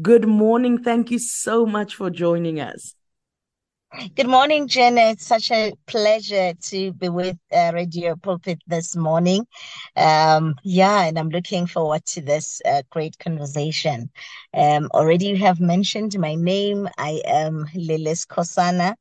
Good 0.00 0.26
morning. 0.26 0.82
Thank 0.82 1.10
you 1.10 1.18
so 1.18 1.66
much 1.66 1.94
for 1.94 2.08
joining 2.10 2.60
us. 2.60 2.94
Good 4.16 4.26
morning, 4.28 4.68
Jenna. 4.68 5.10
It's 5.10 5.26
such 5.26 5.50
a 5.50 5.74
pleasure 5.86 6.54
to 6.54 6.92
be 6.94 7.10
with 7.10 7.36
uh, 7.52 7.72
Radio 7.74 8.16
Pulpit 8.16 8.58
this 8.66 8.96
morning. 8.96 9.46
Um, 9.96 10.54
yeah, 10.62 11.02
and 11.04 11.18
I'm 11.18 11.28
looking 11.28 11.66
forward 11.66 12.06
to 12.06 12.22
this 12.22 12.62
uh, 12.64 12.82
great 12.88 13.18
conversation. 13.18 14.08
Um, 14.54 14.88
already 14.94 15.26
you 15.26 15.36
have 15.36 15.60
mentioned 15.60 16.18
my 16.18 16.36
name. 16.36 16.88
I 16.96 17.20
am 17.26 17.66
Lili 17.74 18.12
Skhosana. 18.12 18.94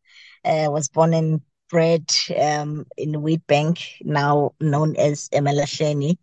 I 0.43 0.65
uh, 0.65 0.71
was 0.71 0.89
born 0.89 1.13
and 1.13 1.41
bred 1.69 2.13
um, 2.37 2.85
in 2.97 3.13
Witbank, 3.13 3.81
now 4.01 4.51
known 4.59 4.97
as 4.97 5.29
eMalahleni. 5.29 6.17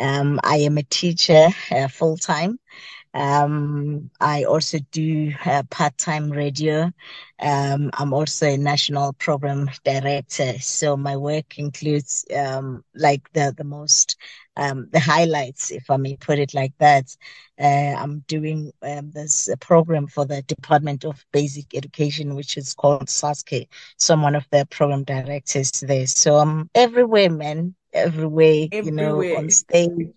Um, 0.00 0.40
I 0.42 0.56
am 0.56 0.76
a 0.78 0.82
teacher 0.82 1.48
uh, 1.70 1.86
full 1.86 2.16
time. 2.16 2.58
Um, 3.14 4.10
I 4.20 4.44
also 4.44 4.78
do 4.90 5.32
uh, 5.44 5.62
part-time 5.70 6.30
radio. 6.30 6.90
Um, 7.40 7.90
I'm 7.94 8.12
also 8.12 8.46
a 8.46 8.56
national 8.56 9.12
program 9.14 9.70
director. 9.84 10.58
So 10.60 10.96
my 10.96 11.16
work 11.16 11.58
includes 11.58 12.24
um, 12.34 12.84
like 12.94 13.30
the 13.32 13.54
the 13.56 13.64
most 13.64 14.16
um, 14.56 14.88
the 14.92 15.00
highlights, 15.00 15.70
if 15.70 15.90
I 15.90 15.96
may 15.96 16.16
put 16.16 16.38
it 16.38 16.54
like 16.54 16.72
that. 16.78 17.14
Uh, 17.60 17.94
I'm 17.96 18.20
doing 18.28 18.72
um, 18.82 19.10
this 19.10 19.48
program 19.60 20.06
for 20.06 20.24
the 20.24 20.42
Department 20.42 21.04
of 21.04 21.24
Basic 21.32 21.74
Education, 21.74 22.34
which 22.34 22.56
is 22.56 22.74
called 22.74 23.08
SASCE. 23.08 23.68
So 23.98 24.14
I'm 24.14 24.22
one 24.22 24.34
of 24.34 24.46
the 24.50 24.66
program 24.70 25.04
directors 25.04 25.70
there. 25.70 26.06
So 26.06 26.36
I'm 26.36 26.70
everywhere, 26.74 27.30
man. 27.30 27.74
Everywhere, 27.92 28.68
everywhere. 28.72 28.84
you 28.84 28.92
know, 28.92 29.38
on 29.38 29.50
stage 29.50 30.12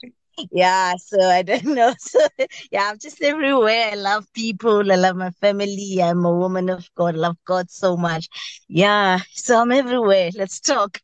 yeah, 0.51 0.95
so 0.97 1.19
I 1.21 1.41
don't 1.41 1.63
know. 1.75 1.93
So 1.99 2.19
yeah, 2.71 2.89
I'm 2.89 2.97
just 2.99 3.21
everywhere. 3.21 3.91
I 3.91 3.95
love 3.95 4.25
people. 4.33 4.91
I 4.91 4.95
love 4.95 5.15
my 5.15 5.31
family. 5.41 5.99
I'm 6.01 6.25
a 6.25 6.33
woman 6.33 6.69
of 6.69 6.89
God. 6.95 7.15
I 7.15 7.17
love 7.17 7.37
God 7.45 7.69
so 7.69 7.97
much. 7.97 8.27
Yeah, 8.67 9.19
so 9.33 9.61
I'm 9.61 9.71
everywhere. 9.71 10.31
Let's 10.35 10.59
talk. 10.59 10.99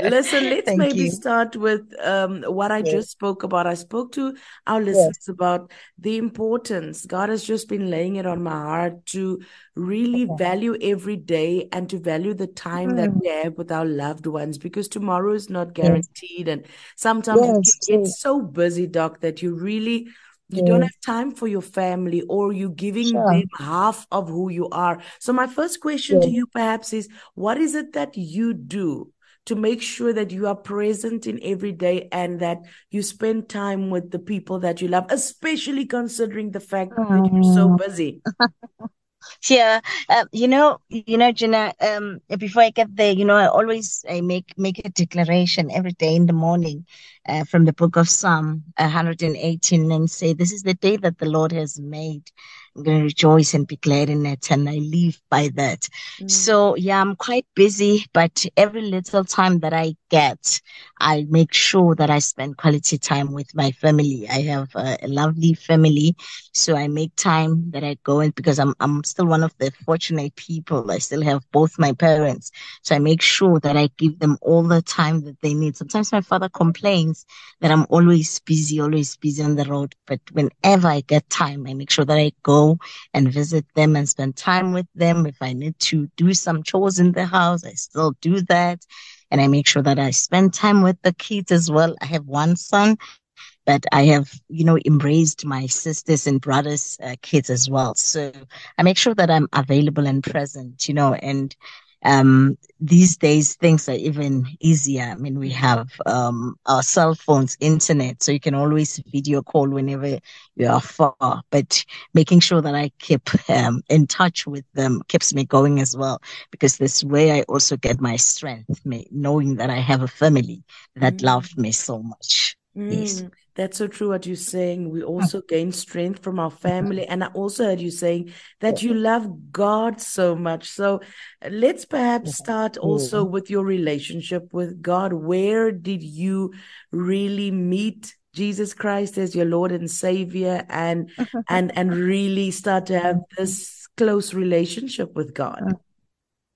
Listen, 0.00 0.48
let's 0.48 0.66
Thank 0.66 0.78
maybe 0.78 1.06
you. 1.06 1.10
start 1.10 1.56
with 1.56 1.92
um, 2.02 2.42
what 2.42 2.72
I 2.72 2.82
just 2.82 3.10
spoke 3.10 3.42
about. 3.42 3.66
I 3.66 3.74
spoke 3.74 4.12
to 4.12 4.34
our 4.66 4.80
listeners 4.80 5.28
about 5.28 5.70
the 5.98 6.16
importance. 6.16 7.06
God 7.06 7.28
has 7.28 7.44
just 7.44 7.68
been 7.68 7.90
laying 7.90 8.16
it 8.16 8.26
on 8.26 8.42
my 8.42 8.50
heart 8.50 9.06
to 9.06 9.40
really 9.80 10.24
okay. 10.24 10.34
value 10.36 10.76
every 10.80 11.16
day 11.16 11.68
and 11.72 11.88
to 11.90 11.98
value 11.98 12.34
the 12.34 12.46
time 12.46 12.90
mm. 12.90 12.96
that 12.96 13.14
we 13.16 13.28
have 13.28 13.56
with 13.56 13.72
our 13.72 13.86
loved 13.86 14.26
ones 14.26 14.58
because 14.58 14.88
tomorrow 14.88 15.32
is 15.32 15.48
not 15.48 15.72
guaranteed. 15.72 16.46
Yes. 16.46 16.48
And 16.48 16.66
sometimes 16.96 17.78
yes, 17.88 18.20
so 18.20 18.42
busy, 18.42 18.86
Doc, 18.86 19.20
that 19.20 19.42
you 19.42 19.54
really 19.54 20.08
you 20.52 20.64
don't 20.64 20.82
have 20.82 21.00
time 21.04 21.30
for 21.30 21.46
your 21.46 21.62
family 21.62 22.22
or 22.22 22.52
you're 22.52 22.70
giving 22.70 23.06
sure. 23.06 23.32
them 23.32 23.44
half 23.56 24.04
of 24.10 24.28
who 24.28 24.50
you 24.50 24.68
are. 24.70 25.00
So 25.20 25.32
my 25.32 25.46
first 25.46 25.80
question 25.80 26.20
to 26.20 26.28
you 26.28 26.46
perhaps 26.48 26.92
is 26.92 27.08
what 27.34 27.58
is 27.58 27.76
it 27.76 27.92
that 27.92 28.16
you 28.16 28.52
do 28.54 29.12
to 29.46 29.54
make 29.54 29.80
sure 29.80 30.12
that 30.12 30.30
you 30.30 30.48
are 30.48 30.56
present 30.56 31.26
in 31.26 31.38
every 31.42 31.72
day 31.72 32.08
and 32.12 32.40
that 32.40 32.58
you 32.90 33.02
spend 33.02 33.48
time 33.48 33.90
with 33.90 34.10
the 34.10 34.18
people 34.18 34.58
that 34.60 34.80
you 34.80 34.88
love, 34.88 35.06
especially 35.10 35.86
considering 35.86 36.50
the 36.50 36.60
fact 36.60 36.96
that 36.96 37.30
you're 37.32 37.54
so 37.54 37.76
busy? 37.76 38.22
Yeah, 39.48 39.80
uh, 40.08 40.24
you 40.32 40.48
know, 40.48 40.78
you 40.88 41.18
know, 41.18 41.32
Gina. 41.32 41.72
Um, 41.80 42.20
before 42.38 42.62
I 42.62 42.70
get 42.70 42.94
there, 42.96 43.12
you 43.12 43.24
know, 43.24 43.36
I 43.36 43.48
always 43.48 44.04
I 44.08 44.20
make 44.20 44.52
make 44.56 44.78
a 44.84 44.90
declaration 44.90 45.70
every 45.70 45.92
day 45.92 46.14
in 46.14 46.26
the 46.26 46.32
morning, 46.32 46.86
uh, 47.28 47.44
from 47.44 47.64
the 47.64 47.72
book 47.72 47.96
of 47.96 48.08
Psalm 48.08 48.64
118, 48.76 49.90
and 49.92 50.10
say, 50.10 50.32
"This 50.32 50.52
is 50.52 50.62
the 50.62 50.74
day 50.74 50.96
that 50.98 51.18
the 51.18 51.26
Lord 51.28 51.52
has 51.52 51.78
made. 51.78 52.30
I'm 52.76 52.82
going 52.82 52.98
to 52.98 53.04
rejoice 53.04 53.54
and 53.54 53.66
be 53.66 53.76
glad 53.76 54.10
in 54.10 54.24
it. 54.26 54.50
And 54.50 54.68
I 54.68 54.76
live 54.76 55.20
by 55.30 55.50
that. 55.54 55.88
Mm. 56.20 56.30
So 56.30 56.76
yeah, 56.76 57.00
I'm 57.00 57.16
quite 57.16 57.46
busy, 57.54 58.06
but 58.12 58.46
every 58.56 58.82
little 58.82 59.24
time 59.24 59.60
that 59.60 59.72
I 59.72 59.96
get, 60.10 60.60
I 61.00 61.26
make 61.30 61.54
sure 61.54 61.94
that 61.96 62.10
I 62.10 62.18
spend 62.20 62.58
quality 62.58 62.98
time 62.98 63.32
with 63.32 63.54
my 63.54 63.72
family. 63.72 64.28
I 64.28 64.42
have 64.42 64.74
a, 64.76 64.98
a 65.02 65.08
lovely 65.08 65.54
family. 65.54 66.16
So 66.52 66.76
I 66.76 66.88
make 66.88 67.16
time 67.16 67.70
that 67.72 67.84
I 67.84 67.96
go 68.04 68.20
in 68.20 68.32
because 68.32 68.58
I'm, 68.58 68.74
I'm 68.80 69.04
still 69.04 69.26
one 69.26 69.42
of 69.42 69.54
the 69.58 69.70
fortunate 69.84 70.36
people. 70.36 70.90
I 70.90 70.98
still 70.98 71.22
have 71.22 71.42
both 71.52 71.78
my 71.78 71.92
parents. 71.92 72.50
So 72.82 72.94
I 72.96 72.98
make 72.98 73.22
sure 73.22 73.60
that 73.60 73.76
I 73.76 73.88
give 73.98 74.18
them 74.18 74.36
all 74.42 74.62
the 74.62 74.82
time 74.82 75.22
that 75.24 75.40
they 75.42 75.54
need. 75.54 75.76
Sometimes 75.76 76.12
my 76.12 76.20
father 76.20 76.48
complains 76.48 77.26
that 77.60 77.70
I'm 77.70 77.86
always 77.90 78.38
busy, 78.40 78.80
always 78.80 79.16
busy 79.16 79.42
on 79.42 79.56
the 79.56 79.64
road. 79.64 79.94
But 80.06 80.20
whenever 80.32 80.88
I 80.88 81.00
get 81.00 81.28
time, 81.30 81.66
I 81.66 81.74
make 81.74 81.90
sure 81.90 82.04
that 82.04 82.18
I 82.18 82.32
go 82.42 82.78
and 83.14 83.32
visit 83.32 83.66
them 83.74 83.96
and 83.96 84.08
spend 84.08 84.36
time 84.36 84.72
with 84.72 84.86
them. 84.94 85.26
If 85.26 85.36
I 85.40 85.52
need 85.52 85.78
to 85.80 86.08
do 86.16 86.34
some 86.34 86.62
chores 86.62 86.98
in 86.98 87.12
the 87.12 87.26
house, 87.26 87.64
I 87.64 87.72
still 87.72 88.14
do 88.20 88.40
that. 88.48 88.84
And 89.30 89.40
I 89.40 89.48
make 89.48 89.66
sure 89.66 89.82
that 89.82 89.98
I 89.98 90.10
spend 90.10 90.54
time 90.54 90.82
with 90.82 91.00
the 91.02 91.12
kids 91.12 91.52
as 91.52 91.70
well. 91.70 91.94
I 92.00 92.06
have 92.06 92.26
one 92.26 92.56
son, 92.56 92.96
but 93.36 93.84
I 93.92 94.04
have, 94.06 94.32
you 94.48 94.64
know, 94.64 94.78
embraced 94.84 95.44
my 95.44 95.66
sisters 95.66 96.26
and 96.26 96.40
brothers' 96.40 96.98
uh, 97.02 97.16
kids 97.22 97.50
as 97.50 97.70
well. 97.70 97.94
So 97.94 98.32
I 98.76 98.82
make 98.82 98.96
sure 98.98 99.14
that 99.14 99.30
I'm 99.30 99.48
available 99.52 100.06
and 100.06 100.22
present, 100.22 100.88
you 100.88 100.94
know, 100.94 101.14
and 101.14 101.54
um, 102.02 102.56
these 102.80 103.16
days 103.16 103.56
things 103.56 103.88
are 103.88 103.94
even 103.94 104.46
easier. 104.60 105.02
I 105.02 105.14
mean, 105.16 105.38
we 105.38 105.50
have 105.50 105.90
um, 106.06 106.56
our 106.66 106.82
cell 106.82 107.14
phones, 107.14 107.56
internet, 107.60 108.22
so 108.22 108.32
you 108.32 108.40
can 108.40 108.54
always 108.54 108.98
video 109.12 109.42
call 109.42 109.68
whenever 109.68 110.18
you 110.56 110.66
are 110.66 110.80
far. 110.80 111.42
But 111.50 111.84
making 112.14 112.40
sure 112.40 112.60
that 112.62 112.74
I 112.74 112.90
keep 112.98 113.28
um, 113.50 113.82
in 113.88 114.06
touch 114.06 114.46
with 114.46 114.64
them 114.74 115.02
keeps 115.08 115.34
me 115.34 115.44
going 115.44 115.80
as 115.80 115.96
well, 115.96 116.20
because 116.50 116.78
this 116.78 117.04
way 117.04 117.32
I 117.32 117.42
also 117.42 117.76
get 117.76 118.00
my 118.00 118.16
strength, 118.16 118.80
knowing 119.10 119.56
that 119.56 119.70
I 119.70 119.78
have 119.78 120.02
a 120.02 120.08
family 120.08 120.62
that 120.96 121.18
mm. 121.18 121.24
loved 121.24 121.58
me 121.58 121.72
so 121.72 122.02
much. 122.02 122.56
Mm. 122.76 123.00
Yes. 123.00 123.24
That's 123.60 123.76
so 123.76 123.88
true 123.88 124.08
what 124.08 124.24
you're 124.24 124.36
saying. 124.36 124.88
We 124.88 125.02
also 125.02 125.42
gain 125.42 125.70
strength 125.70 126.22
from 126.22 126.38
our 126.38 126.50
family. 126.50 127.04
And 127.06 127.22
I 127.22 127.26
also 127.26 127.66
heard 127.66 127.78
you 127.78 127.90
saying 127.90 128.32
that 128.60 128.82
you 128.82 128.94
love 128.94 129.52
God 129.52 130.00
so 130.00 130.34
much. 130.34 130.66
So 130.70 131.02
let's 131.46 131.84
perhaps 131.84 132.34
start 132.34 132.78
also 132.78 133.22
with 133.22 133.50
your 133.50 133.62
relationship 133.62 134.54
with 134.54 134.80
God. 134.80 135.12
Where 135.12 135.72
did 135.72 136.02
you 136.02 136.54
really 136.90 137.50
meet 137.50 138.16
Jesus 138.32 138.72
Christ 138.72 139.18
as 139.18 139.36
your 139.36 139.44
Lord 139.44 139.72
and 139.72 139.90
Savior 139.90 140.64
and 140.70 141.10
and 141.50 141.70
and 141.76 141.94
really 141.94 142.52
start 142.52 142.86
to 142.86 142.98
have 142.98 143.20
this 143.36 143.86
close 143.98 144.32
relationship 144.32 145.12
with 145.12 145.34
God? 145.34 145.74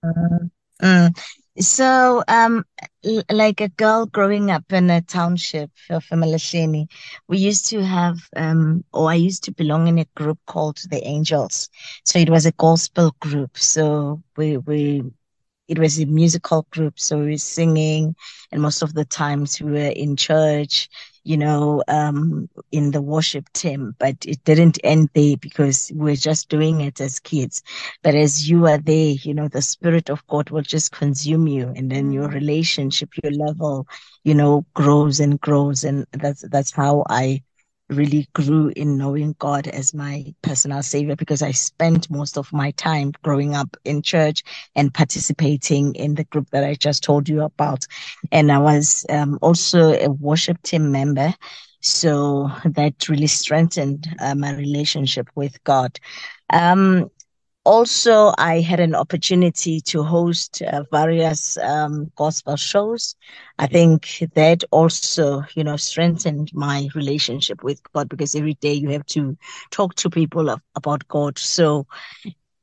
Mm. 0.03 0.51
mm. 0.81 1.19
So, 1.59 2.23
um, 2.29 2.65
like 3.31 3.61
a 3.61 3.69
girl 3.69 4.07
growing 4.07 4.51
up 4.51 4.73
in 4.73 4.91
a 4.91 5.01
township 5.03 5.71
of 5.91 6.05
eMalahleni, 6.07 6.89
we 7.29 7.39
used 7.39 7.67
to 7.71 7.83
have, 7.85 8.19
um, 8.37 8.85
or 8.93 9.11
I 9.11 9.15
used 9.15 9.45
to 9.45 9.53
belong 9.53 9.87
in 9.89 9.99
a 9.99 10.07
group 10.17 10.39
called 10.47 10.79
the 10.91 11.05
Angels. 11.07 11.69
So 12.05 12.19
it 12.19 12.31
was 12.31 12.47
a 12.47 12.53
gospel 12.53 13.15
group. 13.21 13.57
So 13.59 14.23
we, 14.37 14.57
we, 14.59 15.03
it 15.69 15.79
was 15.79 15.99
a 16.01 16.07
musical 16.07 16.67
group. 16.71 16.99
So 16.99 17.19
we 17.19 17.33
were 17.33 17.39
singing 17.39 18.15
and 18.53 18.61
most 18.63 18.83
of 18.83 18.95
the 18.95 19.05
times 19.05 19.61
we 19.61 19.73
were 19.73 19.93
in 19.95 20.17
church 20.17 20.89
you 21.25 21.37
know, 21.37 21.83
um, 21.89 22.49
in 22.71 22.91
the 22.93 23.03
worship 23.03 23.53
team, 23.53 23.95
but 23.99 24.17
it 24.27 24.45
didn't 24.45 24.79
end 24.85 25.11
there 25.15 25.37
because 25.37 25.91
we're 25.95 26.17
just 26.17 26.49
doing 26.49 26.81
it 26.81 27.01
as 27.01 27.21
kids. 27.21 27.63
But 28.03 28.15
as 28.15 28.49
you 28.49 28.67
are 28.67 28.79
there, 28.79 29.15
you 29.23 29.35
know, 29.35 29.49
the 29.49 29.63
spirit 29.63 30.11
of 30.11 30.27
God 30.29 30.51
will 30.51 30.63
just 30.63 30.93
consume 30.93 31.47
you 31.49 31.73
and 31.75 31.91
then 31.91 32.13
your 32.13 32.29
relationship, 32.29 33.11
your 33.23 33.33
level, 33.33 33.87
you 34.25 34.35
know, 34.35 34.67
grows 34.75 35.21
and 35.21 35.41
grows. 35.41 35.85
And 35.85 36.07
that's, 36.13 36.43
that's 36.49 36.73
how 36.73 37.05
I 37.09 37.43
really 37.91 38.29
grew 38.35 38.73
in 38.77 38.97
knowing 38.97 39.35
God 39.39 39.67
as 39.69 39.95
my 39.95 40.35
personal 40.43 40.83
savior 40.83 41.17
because 41.17 41.43
I 41.43 41.53
spent 41.53 42.11
most 42.11 42.37
of 42.39 42.53
my 42.53 42.71
time 42.73 43.13
growing 43.23 43.55
up 43.55 43.77
in 43.85 44.03
church 44.03 44.43
and 44.75 44.93
participating 44.93 45.95
in 45.95 46.15
the 46.15 46.25
group 46.25 46.51
that 46.51 46.65
I 46.65 46.75
just 46.75 47.03
told 47.03 47.29
you 47.29 47.43
about. 47.43 47.85
And 48.33 48.51
I 48.51 48.59
was 48.59 49.05
um, 49.09 49.39
also 49.43 49.93
a 49.93 50.11
worship 50.11 50.63
team 50.63 50.91
member. 50.93 51.35
So 51.81 52.51
that 52.65 53.09
really 53.09 53.27
strengthened 53.27 54.09
uh, 54.19 54.35
my 54.35 54.55
relationship 54.55 55.29
with 55.35 55.63
God. 55.65 55.99
Um, 56.51 57.11
also, 57.65 58.33
I 58.37 58.61
had 58.61 58.81
an 58.81 58.95
opportunity 58.95 59.81
to 59.83 60.03
host 60.03 60.61
uh, 60.63 60.85
various 60.91 61.57
um, 61.57 62.13
gospel 62.15 62.57
shows. 62.57 63.17
I 63.59 63.67
think 63.67 64.23
that 64.35 64.65
also, 64.71 65.45
you 65.55 65.65
know, 65.65 65.77
strengthened 65.77 66.51
my 66.53 66.89
relationship 66.95 67.63
with 67.63 67.81
God 67.93 68.09
because 68.09 68.35
every 68.35 68.55
day 68.55 68.75
you 68.75 68.91
have 68.91 69.07
to 69.07 69.37
talk 69.71 69.95
to 69.97 70.11
people 70.11 70.51
of, 70.51 70.61
about 70.75 71.09
God. 71.09 71.39
So 71.39 71.87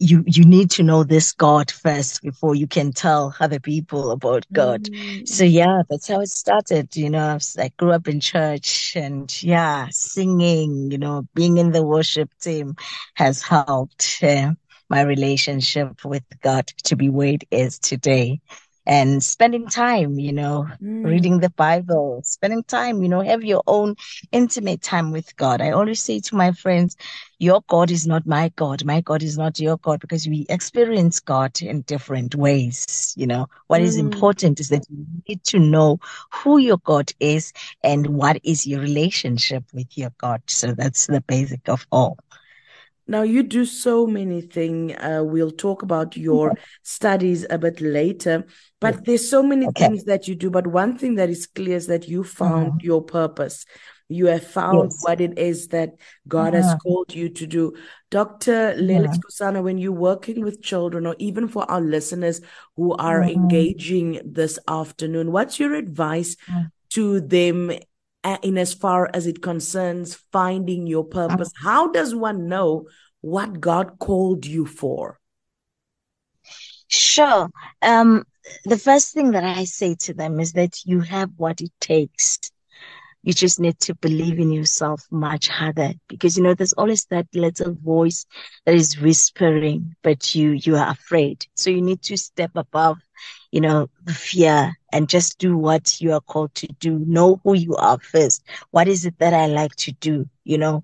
you 0.01 0.24
you 0.25 0.44
need 0.44 0.71
to 0.71 0.83
know 0.83 1.04
this 1.04 1.31
God 1.31 1.69
first 1.69 2.24
before 2.24 2.56
you 2.56 2.68
can 2.68 2.92
tell 2.92 3.36
other 3.39 3.59
people 3.59 4.12
about 4.12 4.45
God. 4.51 4.83
Mm-hmm. 4.83 5.25
So 5.25 5.44
yeah, 5.44 5.83
that's 5.89 6.07
how 6.07 6.21
it 6.21 6.30
started. 6.30 6.95
You 6.95 7.12
know, 7.12 7.38
I 7.57 7.71
grew 7.77 7.92
up 7.92 8.07
in 8.07 8.19
church 8.19 8.95
and 8.95 9.31
yeah, 9.44 9.88
singing. 9.92 10.92
You 10.92 10.97
know, 10.97 11.27
being 11.36 11.57
in 11.57 11.71
the 11.71 11.83
worship 11.83 12.31
team 12.39 12.75
has 13.13 13.44
helped 13.44 14.19
uh, 14.24 14.54
my 14.92 15.02
relationship 15.02 16.04
with 16.04 16.24
God 16.42 16.68
to 16.84 16.96
be 16.98 17.10
where 17.10 17.30
it 17.30 17.46
is 17.50 17.80
today 17.80 18.42
and 18.86 19.24
spending 19.24 19.68
time, 19.68 20.20
you 20.20 20.34
know, 20.34 20.68
mm. 20.84 21.06
reading 21.06 21.40
the 21.40 21.52
Bible, 21.52 22.22
spending 22.26 22.62
time, 22.64 23.02
you 23.02 23.08
know, 23.08 23.22
have 23.22 23.42
your 23.42 23.64
own 23.68 23.96
intimate 24.34 24.82
time 24.82 25.12
with 25.12 25.34
God. 25.38 25.62
I 25.62 25.72
always 25.72 26.02
say 26.02 26.20
to 26.20 26.36
my 26.36 26.52
friends, 26.52 26.98
your 27.40 27.64
God 27.68 27.90
is 27.90 28.06
not 28.06 28.28
my 28.28 28.50
God. 28.58 28.84
My 28.84 29.00
God 29.00 29.24
is 29.24 29.38
not 29.38 29.62
your 29.62 29.78
God 29.78 30.02
because 30.02 30.28
we 30.28 30.46
experience 30.50 31.22
God 31.22 31.62
in 31.62 31.84
different 31.84 32.36
ways. 32.36 33.14
You 33.16 33.28
know, 33.28 33.48
what 33.68 33.80
mm. 33.80 33.86
is 33.86 33.96
important 33.96 34.60
is 34.60 34.68
that 34.70 34.86
you 34.90 35.06
need 35.26 35.44
to 35.46 35.60
know 35.60 36.00
who 36.34 36.58
your 36.58 36.80
God 36.80 37.14
is 37.22 37.54
and 37.84 38.08
what 38.08 38.42
is 38.44 38.68
your 38.68 38.82
relationship 38.82 39.64
with 39.74 39.98
your 39.98 40.12
God. 40.18 40.42
So 40.48 40.74
that's 40.74 41.08
the 41.08 41.22
basic 41.22 41.70
of 41.70 41.88
all. 41.92 42.18
Now, 43.07 43.24
you 43.24 43.44
do 43.44 43.65
so 43.65 44.07
many 44.07 44.42
things. 44.42 44.94
Uh, 44.94 45.21
we'll 45.24 45.51
talk 45.51 45.83
about 45.83 46.15
your 46.15 46.53
studies 46.83 47.45
a 47.50 47.57
bit 47.57 47.81
later, 47.81 48.45
but 48.80 49.06
there's 49.06 49.30
so 49.30 49.44
many 49.44 49.68
okay. 49.68 49.88
things 49.88 50.06
that 50.06 50.27
you 50.27 50.36
do. 50.36 50.50
But 50.50 50.68
one 50.68 50.98
thing 50.98 51.15
that 51.15 51.30
is 51.30 51.45
clear 51.48 51.77
is 51.77 51.88
that 51.88 52.07
you 52.07 52.24
found 52.24 52.68
uh-huh. 52.68 52.77
your 52.81 53.01
purpose. 53.01 53.65
You 54.07 54.25
have 54.27 54.45
found 54.45 54.92
yes. 54.92 55.00
what 55.01 55.21
it 55.21 55.39
is 55.39 55.69
that 55.69 55.92
God 56.27 56.53
uh-huh. 56.53 56.68
has 56.68 56.75
called 56.81 57.13
you 57.13 57.30
to 57.30 57.48
do. 57.48 57.74
Dr. 58.09 58.75
Lelis 58.77 59.07
uh-huh. 59.07 59.18
Skhosana, 59.18 59.63
when 59.63 59.77
you're 59.77 59.94
working 59.94 60.44
with 60.44 60.62
children, 60.62 61.07
or 61.07 61.15
even 61.18 61.47
for 61.47 61.69
our 61.71 61.81
listeners 61.81 62.42
who 62.75 62.94
are 62.94 63.24
engaging 63.24 64.21
this 64.25 64.59
afternoon, 64.68 65.31
what's 65.31 65.59
your 65.59 65.75
advice 65.75 66.36
to 66.89 67.21
them 67.21 67.71
in 68.23 68.57
as 68.57 68.73
far 68.73 69.09
as 69.13 69.27
it 69.27 69.41
concerns 69.41 70.15
finding 70.31 70.88
your 70.88 71.03
purpose? 71.03 71.51
How 71.62 71.91
does 71.91 72.13
one 72.13 72.47
know 72.47 72.88
what 73.21 73.59
God 73.59 74.00
called 74.00 74.45
you 74.45 74.65
for? 74.65 75.19
Sure. 76.88 77.50
Um, 77.81 78.25
the 78.65 78.77
first 78.77 79.13
thing 79.13 79.31
that 79.31 79.44
I 79.44 79.63
say 79.63 79.95
to 80.01 80.13
them 80.13 80.39
is 80.39 80.53
that 80.53 80.85
you 80.85 81.01
have 81.01 81.29
what 81.38 81.62
it 81.62 81.71
takes. 81.79 82.39
You 83.23 83.33
just 83.33 83.59
need 83.59 83.79
to 83.81 83.95
believe 83.95 84.39
in 84.39 84.51
yourself 84.51 85.06
much 85.12 85.47
harder 85.47 85.94
because 86.07 86.35
you 86.35 86.44
know 86.44 86.56
there's 86.56 86.73
always 86.73 87.06
that 87.06 87.27
little 87.35 87.75
voice 87.75 88.25
that 88.65 88.73
is 88.73 89.00
whispering, 89.00 89.95
but 90.01 90.33
you 90.33 90.51
you 90.51 90.75
are 90.75 90.89
afraid. 90.89 91.45
So 91.56 91.69
you 91.69 91.81
need 91.81 92.01
to 92.03 92.18
step 92.18 92.51
above, 92.56 92.97
you 93.51 93.62
know, 93.62 93.89
the 94.03 94.13
fear 94.13 94.73
and 94.92 95.10
just 95.10 95.40
do 95.40 95.58
what 95.58 96.00
you 96.02 96.14
are 96.14 96.22
called 96.22 96.54
to 96.56 96.68
do. 96.80 97.00
Know 97.00 97.40
who 97.44 97.54
you 97.56 97.76
are 97.76 98.00
first. 98.00 98.44
What 98.72 98.88
is 98.88 99.06
it 99.06 99.18
that 99.20 99.34
I 99.34 99.48
like 99.48 99.76
to 99.78 99.92
do? 99.94 100.28
You 100.44 100.58
know, 100.58 100.84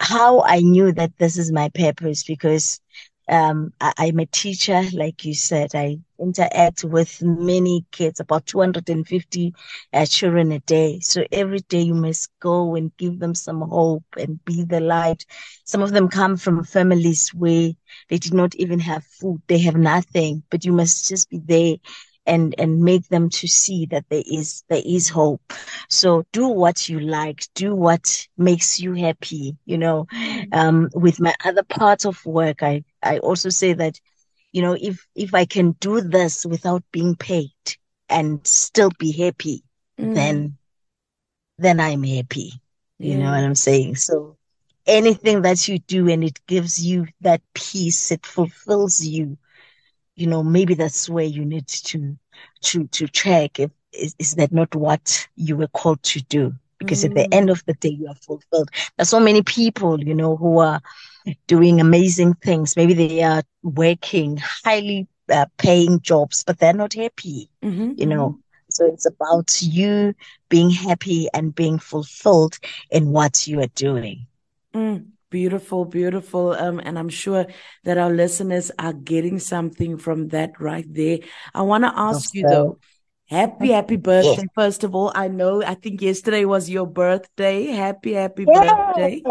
how 0.00 0.42
I 0.42 0.60
knew 0.60 0.92
that 0.92 1.18
this 1.18 1.38
is 1.38 1.52
my 1.52 1.68
purpose 1.70 2.24
because 2.24 2.80
um, 3.28 3.72
I, 3.80 3.92
am 4.06 4.18
a 4.20 4.26
teacher, 4.26 4.82
like 4.92 5.24
you 5.24 5.34
said. 5.34 5.74
I 5.74 5.98
interact 6.20 6.84
with 6.84 7.22
many 7.22 7.84
kids, 7.90 8.20
about 8.20 8.46
250 8.46 9.54
uh, 9.92 10.06
children 10.06 10.52
a 10.52 10.60
day. 10.60 11.00
So 11.00 11.24
every 11.32 11.60
day 11.60 11.80
you 11.82 11.94
must 11.94 12.30
go 12.40 12.76
and 12.76 12.96
give 12.96 13.18
them 13.18 13.34
some 13.34 13.62
hope 13.62 14.04
and 14.16 14.44
be 14.44 14.64
the 14.64 14.80
light. 14.80 15.24
Some 15.64 15.82
of 15.82 15.92
them 15.92 16.08
come 16.08 16.36
from 16.36 16.64
families 16.64 17.30
where 17.34 17.72
they 18.08 18.18
did 18.18 18.34
not 18.34 18.54
even 18.56 18.78
have 18.80 19.04
food. 19.04 19.42
They 19.48 19.58
have 19.60 19.76
nothing, 19.76 20.42
but 20.50 20.64
you 20.64 20.72
must 20.72 21.08
just 21.08 21.28
be 21.30 21.40
there 21.44 21.76
and 22.26 22.54
and 22.58 22.80
make 22.80 23.08
them 23.08 23.30
to 23.30 23.46
see 23.46 23.86
that 23.86 24.04
there 24.08 24.22
is 24.26 24.64
there 24.68 24.82
is 24.84 25.08
hope 25.08 25.52
so 25.88 26.24
do 26.32 26.48
what 26.48 26.88
you 26.88 27.00
like 27.00 27.46
do 27.54 27.74
what 27.74 28.26
makes 28.36 28.80
you 28.80 28.92
happy 28.94 29.56
you 29.64 29.78
know 29.78 30.06
mm. 30.12 30.54
um 30.54 30.88
with 30.94 31.20
my 31.20 31.34
other 31.44 31.62
parts 31.62 32.04
of 32.04 32.24
work 32.26 32.62
i 32.62 32.82
i 33.02 33.18
also 33.18 33.48
say 33.48 33.72
that 33.72 33.98
you 34.52 34.62
know 34.62 34.76
if 34.80 35.06
if 35.14 35.34
i 35.34 35.44
can 35.44 35.72
do 35.80 36.00
this 36.00 36.44
without 36.44 36.82
being 36.92 37.14
paid 37.14 37.52
and 38.08 38.46
still 38.46 38.90
be 38.98 39.12
happy 39.12 39.62
mm. 39.98 40.14
then 40.14 40.56
then 41.58 41.80
i'm 41.80 42.02
happy 42.02 42.52
you 42.98 43.12
yeah. 43.12 43.18
know 43.18 43.30
what 43.30 43.44
i'm 43.44 43.54
saying 43.54 43.94
so 43.94 44.36
anything 44.86 45.42
that 45.42 45.66
you 45.66 45.78
do 45.80 46.08
and 46.08 46.22
it 46.22 46.38
gives 46.46 46.84
you 46.84 47.06
that 47.20 47.40
peace 47.54 48.12
it 48.12 48.24
fulfills 48.24 49.04
you 49.04 49.36
you 50.16 50.26
know, 50.26 50.42
maybe 50.42 50.74
that's 50.74 51.08
where 51.08 51.24
you 51.24 51.44
need 51.44 51.68
to 51.68 52.16
to 52.62 52.86
to 52.88 53.06
check 53.08 53.60
if 53.60 53.70
is, 53.92 54.14
is 54.18 54.34
that 54.34 54.52
not 54.52 54.74
what 54.74 55.26
you 55.36 55.56
were 55.56 55.68
called 55.68 56.02
to 56.04 56.20
do? 56.22 56.54
Because 56.78 57.02
mm. 57.02 57.06
at 57.06 57.14
the 57.14 57.22
mm. 57.22 57.34
end 57.34 57.50
of 57.50 57.64
the 57.66 57.74
day, 57.74 57.90
you 57.90 58.08
are 58.08 58.14
fulfilled. 58.14 58.70
There's 58.96 59.08
so 59.08 59.20
many 59.20 59.42
people, 59.42 60.02
you 60.02 60.14
know, 60.14 60.36
who 60.36 60.58
are 60.58 60.80
doing 61.46 61.80
amazing 61.80 62.34
things. 62.34 62.76
Maybe 62.76 62.94
they 62.94 63.22
are 63.22 63.42
working 63.62 64.38
highly 64.38 65.08
uh, 65.30 65.46
paying 65.56 66.00
jobs, 66.00 66.44
but 66.44 66.58
they're 66.58 66.72
not 66.72 66.94
happy, 66.94 67.50
mm-hmm, 67.62 67.92
you 67.96 68.06
know. 68.06 68.30
Mm-hmm. 68.30 68.40
So 68.68 68.86
it's 68.86 69.06
about 69.06 69.62
you 69.62 70.14
being 70.48 70.70
happy 70.70 71.28
and 71.32 71.54
being 71.54 71.78
fulfilled 71.78 72.58
in 72.90 73.10
what 73.10 73.46
you 73.46 73.60
are 73.60 73.68
doing. 73.68 74.26
Mm. 74.74 75.06
Beautiful, 75.30 75.84
beautiful. 75.84 76.52
Um, 76.52 76.80
and 76.80 76.98
I'm 76.98 77.08
sure 77.08 77.46
that 77.84 77.98
our 77.98 78.10
listeners 78.10 78.70
are 78.78 78.92
getting 78.92 79.38
something 79.38 79.98
from 79.98 80.28
that 80.28 80.60
right 80.60 80.86
there. 80.88 81.18
I 81.52 81.62
want 81.62 81.84
to 81.84 81.92
ask 81.94 82.32
you 82.32 82.46
though, 82.48 82.78
happy, 83.28 83.72
happy 83.72 83.96
birthday. 83.96 84.42
Yes. 84.42 84.46
First 84.54 84.84
of 84.84 84.94
all, 84.94 85.10
I 85.14 85.28
know, 85.28 85.64
I 85.64 85.74
think 85.74 86.00
yesterday 86.00 86.44
was 86.44 86.70
your 86.70 86.86
birthday. 86.86 87.66
Happy, 87.66 88.12
happy 88.12 88.44
yes. 88.46 88.74
birthday. 88.94 89.22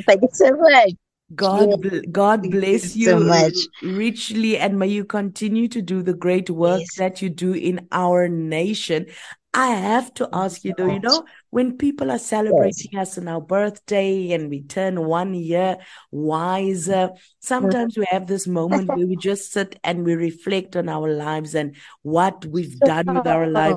Thank 0.06 0.22
you 0.22 0.28
so 0.32 0.50
much. 0.56 0.92
God, 1.34 1.84
yes. 1.84 2.02
God 2.10 2.50
bless 2.50 2.96
you, 2.96 3.06
you 3.06 3.12
so 3.12 3.20
much. 3.20 3.56
richly, 3.82 4.58
and 4.58 4.78
may 4.78 4.88
you 4.88 5.04
continue 5.04 5.68
to 5.68 5.80
do 5.80 6.02
the 6.02 6.14
great 6.14 6.50
work 6.50 6.80
yes. 6.80 6.96
that 6.96 7.22
you 7.22 7.30
do 7.30 7.52
in 7.54 7.86
our 7.90 8.28
nation. 8.28 9.06
I 9.54 9.68
have 9.68 10.14
to 10.14 10.28
ask 10.32 10.64
you 10.64 10.72
though, 10.76 10.86
you 10.86 11.00
know, 11.00 11.24
when 11.50 11.76
people 11.76 12.10
are 12.10 12.18
celebrating 12.18 12.88
yes. 12.92 13.10
us 13.10 13.18
on 13.18 13.28
our 13.28 13.40
birthday 13.40 14.32
and 14.32 14.48
we 14.48 14.62
turn 14.62 15.04
one 15.04 15.34
year 15.34 15.76
wiser, 16.10 17.10
sometimes 17.40 17.98
we 17.98 18.06
have 18.10 18.26
this 18.26 18.46
moment 18.46 18.88
where 18.88 19.06
we 19.06 19.14
just 19.16 19.52
sit 19.52 19.78
and 19.84 20.04
we 20.04 20.14
reflect 20.14 20.74
on 20.74 20.88
our 20.88 21.12
lives 21.12 21.54
and 21.54 21.76
what 22.00 22.46
we've 22.46 22.78
done 22.80 23.14
with 23.14 23.26
our 23.26 23.46
life. 23.46 23.76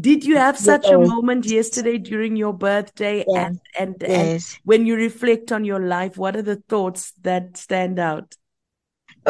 Did 0.00 0.24
you 0.24 0.38
have 0.38 0.58
such 0.58 0.86
a 0.86 0.98
moment 0.98 1.44
yesterday 1.44 1.98
during 1.98 2.34
your 2.34 2.54
birthday? 2.54 3.22
Yes. 3.28 3.58
And, 3.78 3.94
and, 4.00 4.10
yes. 4.10 4.54
and 4.54 4.60
when 4.64 4.86
you 4.86 4.96
reflect 4.96 5.52
on 5.52 5.66
your 5.66 5.80
life, 5.80 6.16
what 6.16 6.36
are 6.36 6.42
the 6.42 6.56
thoughts 6.56 7.12
that 7.20 7.58
stand 7.58 7.98
out? 7.98 8.34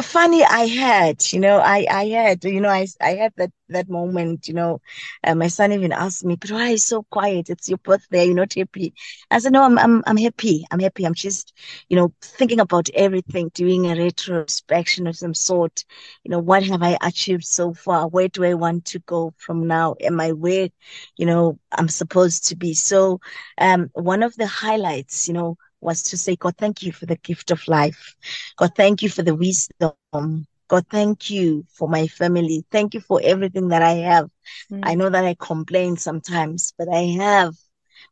Funny 0.02 0.44
i 0.44 0.66
had 0.66 1.20
you 1.32 1.40
know 1.40 1.58
i 1.58 1.86
i 1.90 2.06
had 2.06 2.44
you 2.44 2.60
know 2.60 2.68
i 2.68 2.86
i 3.00 3.10
had 3.14 3.32
that 3.36 3.50
that 3.68 3.88
moment 3.88 4.46
you 4.48 4.54
know 4.54 4.80
uh, 5.24 5.34
my 5.34 5.48
son 5.48 5.72
even 5.72 5.92
asked 5.92 6.24
me 6.24 6.36
but 6.36 6.50
why 6.50 6.68
are 6.68 6.70
you 6.70 6.78
so 6.78 7.02
quiet? 7.10 7.48
It's 7.50 7.68
your 7.68 7.78
birthday 7.78 8.26
you're 8.26 8.34
not 8.34 8.54
happy. 8.54 8.94
I 9.30 9.38
said 9.38 9.52
no 9.52 9.62
i'm 9.62 9.78
i'm, 9.78 10.02
I'm 10.06 10.16
happy 10.16 10.66
i'm 10.70 10.80
happy. 10.80 11.04
I'm 11.04 11.14
just 11.14 11.52
you 11.88 11.96
know 11.96 12.12
thinking 12.22 12.60
about 12.60 12.88
everything 12.94 13.50
doing 13.54 13.86
a 13.90 13.96
retrospection 13.96 15.06
of 15.06 15.16
some 15.16 15.34
sort. 15.34 15.84
You 16.24 16.30
know 16.30 16.38
what 16.40 16.62
have 16.64 16.82
i 16.82 16.96
achieved 17.02 17.44
so 17.44 17.72
far? 17.72 18.08
Where 18.08 18.28
do 18.28 18.44
i 18.44 18.54
want 18.54 18.84
to 18.86 18.98
go 19.00 19.32
from 19.38 19.66
now? 19.66 19.94
Am 20.00 20.20
i 20.20 20.32
where 20.32 20.68
you 21.16 21.26
know 21.26 21.58
i'm 21.72 21.88
supposed 21.88 22.46
to 22.48 22.56
be? 22.56 22.74
So 22.74 23.20
um 23.58 23.90
one 23.94 24.22
of 24.22 24.36
the 24.36 24.46
highlights 24.46 25.28
you 25.28 25.34
know 25.34 25.56
was 25.80 26.02
to 26.04 26.16
say, 26.16 26.36
God, 26.36 26.56
thank 26.56 26.82
you 26.82 26.92
for 26.92 27.06
the 27.06 27.16
gift 27.16 27.50
of 27.50 27.66
life. 27.68 28.14
God, 28.56 28.72
thank 28.74 29.02
you 29.02 29.08
for 29.08 29.22
the 29.22 29.34
wisdom. 29.34 30.46
God, 30.68 30.86
thank 30.90 31.30
you 31.30 31.64
for 31.72 31.88
my 31.88 32.06
family. 32.08 32.64
Thank 32.70 32.94
you 32.94 33.00
for 33.00 33.20
everything 33.22 33.68
that 33.68 33.82
I 33.82 33.92
have. 33.92 34.30
Mm. 34.72 34.80
I 34.82 34.94
know 34.94 35.10
that 35.10 35.24
I 35.24 35.36
complain 35.38 35.96
sometimes, 35.96 36.72
but 36.76 36.88
I 36.92 37.02
have 37.18 37.54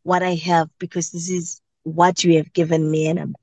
what 0.02 0.22
I 0.22 0.34
have 0.34 0.68
because 0.78 1.10
this 1.10 1.30
is 1.30 1.60
what 1.82 2.22
you 2.22 2.36
have 2.36 2.52
given 2.52 2.90
me. 2.90 3.08
And 3.08 3.18
I'm 3.18 3.34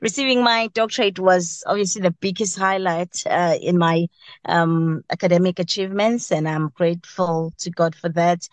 receiving 0.00 0.42
my 0.42 0.68
doctorate 0.74 1.18
was 1.18 1.62
obviously 1.66 2.02
the 2.02 2.10
biggest 2.10 2.58
highlight 2.58 3.22
uh, 3.26 3.56
in 3.60 3.78
my 3.78 4.06
um, 4.44 5.02
academic 5.10 5.58
achievements, 5.58 6.32
and 6.32 6.48
I'm 6.48 6.70
grateful 6.70 7.52
to 7.58 7.70
God 7.70 7.94
for 7.94 8.08
that. 8.10 8.48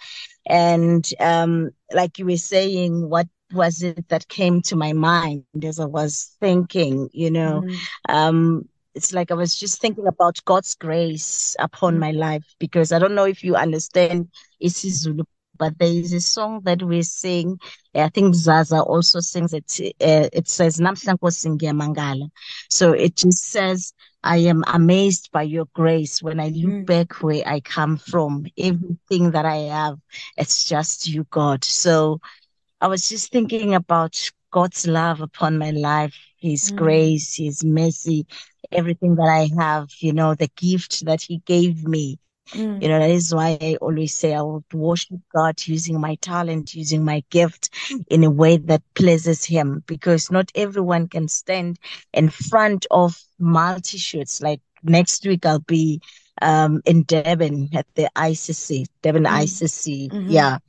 And 0.46 1.10
um, 1.20 1.72
like 1.94 2.20
you 2.20 2.26
were 2.26 2.38
saying, 2.38 3.10
what 3.10 3.28
was 3.56 3.82
it 3.82 4.08
that 4.10 4.28
came 4.28 4.62
to 4.64 4.76
my 4.76 4.94
mind 4.94 5.46
as 5.64 5.80
I 5.80 5.86
was 5.86 6.36
thinking, 6.40 7.10
you 7.14 7.32
know, 7.32 7.64
mm. 7.66 7.78
um, 8.10 8.70
it's 8.94 9.14
like 9.14 9.32
I 9.32 9.36
was 9.36 9.58
just 9.58 9.82
thinking 9.82 10.08
about 10.08 10.44
God's 10.46 10.76
grace 10.76 11.56
upon 11.60 11.96
mm. 11.96 12.00
my 12.00 12.12
life 12.12 12.46
because 12.60 12.92
I 12.92 13.00
don't 13.00 13.16
know 13.16 13.26
if 13.26 13.44
you 13.44 13.56
understand 13.56 14.30
isiZulu 14.64 15.26
but 15.58 15.78
there 15.80 15.88
is 15.88 16.14
a 16.14 16.20
song 16.20 16.62
that 16.64 16.84
we 16.84 17.02
sing. 17.02 17.60
I 17.94 18.10
think 18.10 18.36
Zaza 18.36 18.82
also 18.82 19.20
sings 19.20 19.54
it. 19.54 19.80
Uh, 20.02 20.30
it 20.34 20.48
says 20.48 20.80
Mangala. 20.80 22.30
So 22.70 22.92
it 22.92 23.16
just 23.16 23.52
says, 23.52 23.94
I 24.24 24.38
am 24.38 24.64
amazed 24.68 25.30
by 25.32 25.44
your 25.44 25.66
grace 25.74 26.22
when 26.22 26.40
I 26.40 26.50
look 26.50 26.72
mm. 26.72 26.86
back 26.86 27.24
where 27.24 27.44
I 27.46 27.60
come 27.60 27.98
from. 27.98 28.48
Everything 28.58 29.32
that 29.32 29.46
I 29.46 29.58
have, 29.58 30.00
it's 30.36 30.66
just 30.66 31.08
you, 31.08 31.26
God. 31.30 31.64
So 31.64 32.20
I 32.82 32.88
was 32.88 33.08
just 33.10 33.32
thinking 33.32 33.74
about 33.74 34.32
God's 34.52 34.88
love 34.88 35.22
upon 35.22 35.58
my 35.58 35.72
life, 35.72 36.16
His 36.38 36.72
mm. 36.72 36.76
grace, 36.76 37.36
His 37.36 37.64
mercy, 37.64 38.26
everything 38.72 39.16
that 39.16 39.28
I 39.28 39.50
have, 39.62 39.90
you 40.00 40.14
know, 40.14 40.36
the 40.36 40.50
gift 40.56 41.06
that 41.06 41.22
He 41.22 41.40
gave 41.46 41.88
me. 41.88 42.20
Mm. 42.50 42.82
You 42.82 42.90
know, 42.90 43.00
that 43.00 43.10
is 43.10 43.34
why 43.34 43.58
I 43.60 43.78
always 43.82 44.16
say 44.16 44.34
I 44.34 44.42
will 44.42 44.64
worship 44.72 45.20
God 45.36 45.56
using 45.66 46.00
my 46.00 46.16
talent, 46.16 46.76
using 46.76 47.04
my 47.04 47.24
gift 47.32 47.70
in 48.08 48.24
a 48.24 48.30
way 48.30 48.58
that 48.58 48.84
pleases 48.94 49.44
Him 49.44 49.84
because 49.88 50.30
not 50.30 50.52
everyone 50.56 51.08
can 51.08 51.28
stand 51.28 51.80
in 52.14 52.30
front 52.30 52.86
of 52.92 53.20
multi 53.40 53.98
shoots. 53.98 54.42
Like 54.42 54.62
next 54.84 55.26
week, 55.26 55.46
I'll 55.46 55.60
be 55.60 56.02
um, 56.42 56.82
in 56.86 57.04
Durban 57.04 57.70
at 57.74 57.88
the 57.96 58.10
ICC, 58.16 58.86
Durban 59.02 59.24
mm. 59.24 59.42
ICC. 59.44 60.12
Mm-hmm. 60.12 60.30
Yeah. 60.30 60.60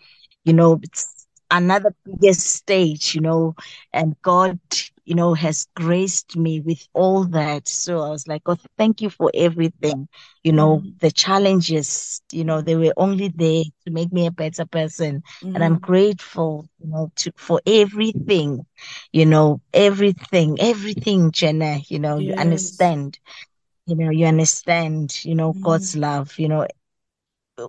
You 0.44 0.52
know, 0.52 0.80
it's 0.82 1.15
another 1.50 1.94
biggest 2.04 2.46
stage, 2.46 3.14
you 3.14 3.20
know, 3.20 3.54
and 3.92 4.16
God 4.22 4.58
you 5.06 5.14
know, 5.14 5.34
has 5.34 5.68
graced 5.76 6.36
me 6.36 6.60
with 6.60 6.86
all 6.92 7.24
that. 7.26 7.68
So 7.68 8.00
I 8.00 8.10
was 8.10 8.26
like, 8.26 8.42
oh, 8.46 8.58
thank 8.76 9.00
you 9.00 9.08
for 9.08 9.30
everything. 9.32 10.08
You 10.42 10.52
know, 10.52 10.78
mm-hmm. 10.78 10.90
the 10.98 11.12
challenges, 11.12 12.20
you 12.32 12.42
know, 12.42 12.60
they 12.60 12.74
were 12.74 12.92
only 12.96 13.28
there 13.28 13.62
to 13.84 13.92
make 13.92 14.12
me 14.12 14.26
a 14.26 14.32
better 14.32 14.66
person. 14.66 15.22
Mm-hmm. 15.40 15.54
And 15.54 15.64
I'm 15.64 15.76
mm-hmm. 15.76 15.84
grateful, 15.84 16.68
you 16.80 16.90
know, 16.90 17.12
to, 17.16 17.32
for 17.36 17.62
everything, 17.64 18.66
you 19.12 19.26
know, 19.26 19.60
everything, 19.72 20.58
everything, 20.60 21.30
Jenna, 21.30 21.78
you 21.86 22.00
know, 22.00 22.18
yes. 22.18 22.34
you 22.34 22.40
understand, 22.40 23.20
you 23.86 23.94
know, 23.94 24.10
you 24.10 24.26
understand, 24.26 25.24
you 25.24 25.36
know, 25.36 25.52
mm-hmm. 25.52 25.62
God's 25.62 25.96
love, 25.96 26.36
you 26.36 26.48
know, 26.48 26.66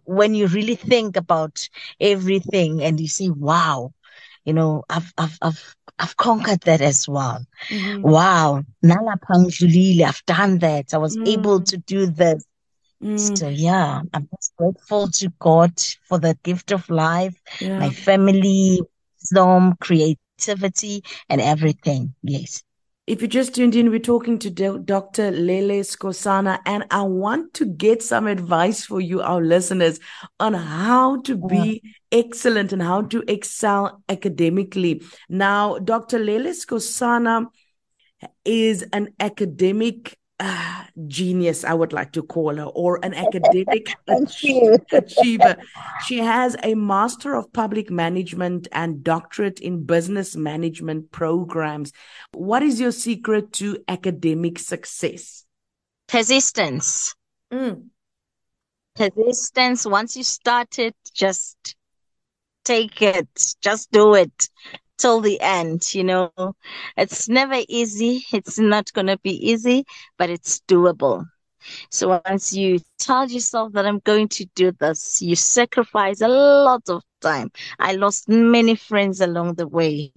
when 0.05 0.35
you 0.35 0.47
really 0.47 0.75
think 0.75 1.15
about 1.15 1.67
everything 1.99 2.83
and 2.83 2.99
you 2.99 3.07
see, 3.07 3.29
wow, 3.29 3.93
you 4.45 4.53
know, 4.53 4.83
I've, 4.89 5.13
I've, 5.17 5.37
I've, 5.41 5.75
I've 5.99 6.17
conquered 6.17 6.61
that 6.61 6.81
as 6.81 7.07
well. 7.07 7.45
Mm-hmm. 7.69 8.01
Wow. 8.01 8.63
I've 10.03 10.25
done 10.25 10.59
that. 10.59 10.93
I 10.93 10.97
was 10.97 11.17
mm. 11.17 11.27
able 11.27 11.61
to 11.63 11.77
do 11.77 12.05
this. 12.05 12.45
Mm. 13.03 13.37
So 13.37 13.47
yeah, 13.47 14.01
I'm 14.13 14.29
just 14.35 14.55
grateful 14.57 15.07
to 15.09 15.29
God 15.39 15.73
for 16.07 16.17
the 16.17 16.37
gift 16.43 16.71
of 16.71 16.89
life, 16.89 17.39
yeah. 17.59 17.77
my 17.79 17.89
family, 17.89 18.81
wisdom, 19.19 19.75
creativity, 19.79 21.03
and 21.29 21.41
everything. 21.41 22.15
Yes. 22.23 22.63
If 23.07 23.21
you 23.21 23.29
just 23.29 23.55
tuned 23.55 23.73
in, 23.73 23.89
we're 23.89 23.99
talking 23.99 24.37
to 24.39 24.49
Dr. 24.49 25.31
Lele 25.31 25.81
Skhosana, 25.81 26.59
and 26.65 26.83
I 26.91 27.03
want 27.03 27.53
to 27.53 27.65
get 27.65 28.03
some 28.03 28.27
advice 28.27 28.85
for 28.85 28.99
you, 28.99 29.21
our 29.21 29.39
listeners, 29.39 30.01
on 30.41 30.53
how 30.53 31.21
to 31.21 31.37
be 31.37 31.81
excellent 32.11 32.73
and 32.73 32.81
how 32.81 33.03
to 33.03 33.23
excel 33.29 34.03
academically. 34.09 35.01
Now, 35.29 35.77
Dr. 35.77 36.19
Lele 36.19 36.51
Skhosana 36.51 37.45
is 38.43 38.83
an 38.91 39.13
academic 39.21 40.17
uh, 40.39 40.83
genius, 41.07 41.63
I 41.63 41.73
would 41.73 41.93
like 41.93 42.11
to 42.13 42.23
call 42.23 42.55
her, 42.55 42.63
or 42.63 42.99
an 43.03 43.13
academic 43.25 43.95
achiever. 44.07 45.57
She 46.05 46.19
has 46.19 46.55
a 46.63 46.75
Master 46.75 47.35
of 47.35 47.51
Public 47.53 47.89
Management 47.89 48.67
and 48.71 49.03
Doctorate 49.03 49.59
in 49.59 49.85
Business 49.85 50.35
Management 50.35 51.11
programs. 51.11 51.91
What 52.33 52.63
is 52.63 52.79
your 52.79 52.91
secret 52.91 53.53
to 53.53 53.79
academic 53.87 54.59
success? 54.59 55.45
Persistence. 56.07 57.15
Mm. 57.51 57.87
Persistence. 58.95 59.85
Once 59.85 60.15
you 60.15 60.23
start 60.23 60.79
it, 60.79 60.95
just 61.13 61.75
take 62.63 63.01
it, 63.01 63.55
just 63.61 63.91
do 63.91 64.13
it 64.13 64.49
till 64.97 65.21
the 65.21 65.39
end. 65.41 65.93
You 65.95 66.03
know, 66.03 66.31
it's 66.97 67.29
never 67.29 67.61
easy. 67.67 68.25
It's 68.33 68.59
not 68.59 68.93
going 68.93 69.07
to 69.07 69.17
be 69.17 69.31
easy, 69.51 69.85
but 70.17 70.29
it's 70.29 70.61
doable. 70.67 71.25
So 71.89 72.21
once 72.25 72.53
you 72.53 72.79
tell 72.99 73.29
yourself 73.29 73.73
that 73.73 73.85
I'm 73.85 73.99
going 73.99 74.27
to 74.29 74.45
do 74.55 74.71
this, 74.71 75.21
you 75.21 75.35
sacrifice 75.35 76.21
a 76.21 76.27
lot 76.27 76.83
of 76.89 77.03
time. 77.21 77.51
I 77.79 77.93
lost 77.93 78.29
many 78.29 78.75
friends 78.75 79.21
along 79.21 79.55
the 79.55 79.67
way. 79.67 80.11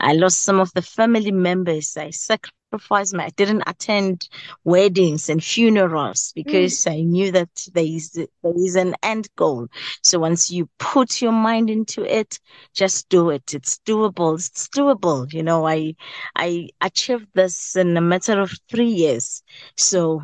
I 0.00 0.14
lost 0.14 0.42
some 0.42 0.60
of 0.60 0.72
the 0.74 0.82
family 0.82 1.32
members. 1.32 1.96
I 1.96 2.10
sacrificed 2.10 3.14
my, 3.14 3.26
I 3.26 3.30
didn't 3.30 3.64
attend 3.66 4.28
weddings 4.64 5.28
and 5.28 5.42
funerals 5.42 6.32
because 6.34 6.74
mm. 6.84 6.92
I 6.92 7.00
knew 7.02 7.32
that 7.32 7.48
there 7.72 7.84
is, 7.84 8.12
there 8.12 8.28
is 8.56 8.76
an 8.76 8.94
end 9.02 9.28
goal. 9.36 9.68
So 10.02 10.18
once 10.18 10.50
you 10.50 10.68
put 10.78 11.22
your 11.22 11.32
mind 11.32 11.70
into 11.70 12.02
it, 12.02 12.38
just 12.74 13.08
do 13.08 13.30
it. 13.30 13.54
It's 13.54 13.78
doable. 13.86 14.34
It's 14.34 14.68
doable. 14.68 15.32
You 15.32 15.42
know, 15.42 15.66
I, 15.66 15.94
I 16.36 16.68
achieved 16.80 17.28
this 17.34 17.76
in 17.76 17.96
a 17.96 18.00
matter 18.02 18.40
of 18.40 18.52
three 18.70 18.90
years. 18.90 19.42
So 19.76 20.22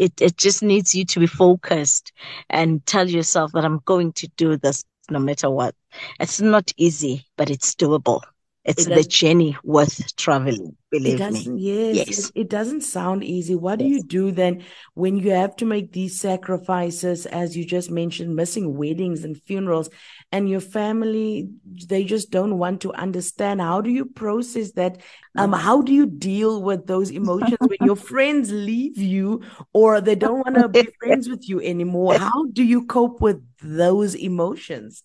it, 0.00 0.22
it 0.22 0.38
just 0.38 0.62
needs 0.62 0.94
you 0.94 1.04
to 1.04 1.20
be 1.20 1.26
focused 1.26 2.12
and 2.48 2.84
tell 2.86 3.08
yourself 3.08 3.52
that 3.52 3.66
I'm 3.66 3.80
going 3.84 4.12
to 4.14 4.28
do 4.38 4.56
this 4.56 4.82
no 5.10 5.18
matter 5.18 5.50
what. 5.50 5.74
It's 6.18 6.40
not 6.40 6.72
easy, 6.78 7.26
but 7.36 7.50
it's 7.50 7.74
doable. 7.74 8.22
It's 8.64 8.86
it 8.86 8.94
the 8.94 9.04
journey 9.04 9.58
worth 9.62 10.16
traveling. 10.16 10.76
Believe 10.90 11.18
me. 11.18 11.46
Yes, 11.56 11.96
yes. 11.96 12.18
It, 12.30 12.32
it, 12.42 12.50
doesn't 12.50 12.80
sound 12.82 13.24
easy. 13.24 13.54
What 13.54 13.78
do 13.78 13.84
you 13.84 14.02
do 14.02 14.32
then 14.32 14.64
when 14.94 15.16
you 15.16 15.32
have 15.32 15.54
to 15.56 15.66
make 15.66 15.92
these 15.92 16.18
sacrifices, 16.18 17.26
as 17.26 17.56
you 17.56 17.66
just 17.66 17.90
mentioned, 17.90 18.34
missing 18.34 18.76
weddings 18.76 19.24
and 19.24 19.40
funerals, 19.42 19.90
and 20.32 20.48
your 20.48 20.60
family 20.60 21.50
they 21.86 22.04
just 22.04 22.30
don't 22.30 22.58
want 22.58 22.80
to 22.82 22.92
understand? 22.92 23.60
How 23.60 23.80
do 23.80 23.90
you 23.90 24.04
process 24.04 24.72
that? 24.72 24.98
Um, 25.36 25.52
how 25.52 25.82
do 25.82 25.92
you 25.92 26.06
deal 26.06 26.62
with 26.62 26.86
those 26.86 27.10
emotions 27.10 27.58
when 27.60 27.78
your 27.80 27.96
friends 28.10 28.52
leave 28.52 28.98
you 28.98 29.42
or 29.72 30.00
they 30.00 30.14
don't 30.14 30.38
want 30.38 30.56
to 30.56 30.68
be 30.68 30.88
friends 31.00 31.28
with 31.28 31.48
you 31.48 31.60
anymore? 31.60 32.18
How 32.18 32.46
do 32.52 32.62
you 32.62 32.86
cope 32.86 33.20
with 33.20 33.42
those 33.62 34.14
emotions? 34.14 35.02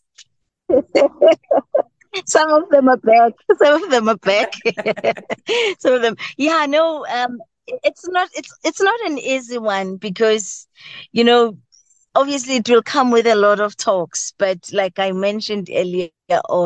some 2.25 2.49
of 2.49 2.69
them 2.69 2.89
are 2.89 2.97
back. 2.97 3.33
Some 3.57 3.83
of 3.83 3.89
them 3.89 4.09
are 4.09 4.17
back. 4.17 4.53
some 5.79 5.93
of 5.93 6.01
them, 6.01 6.15
yeah, 6.37 6.65
no. 6.67 7.05
Um, 7.07 7.39
it's 7.67 8.07
not. 8.07 8.29
It's 8.35 8.55
it's 8.63 8.81
not 8.81 8.99
an 9.05 9.17
easy 9.17 9.57
one 9.57 9.97
because, 9.97 10.67
you 11.11 11.23
know, 11.23 11.57
obviously 12.15 12.55
it 12.55 12.69
will 12.69 12.83
come 12.83 13.11
with 13.11 13.27
a 13.27 13.35
lot 13.35 13.59
of 13.59 13.75
talks. 13.77 14.33
But 14.37 14.69
like 14.73 14.99
I 14.99 15.11
mentioned 15.11 15.69
earlier, 15.73 16.09
on 16.49 16.57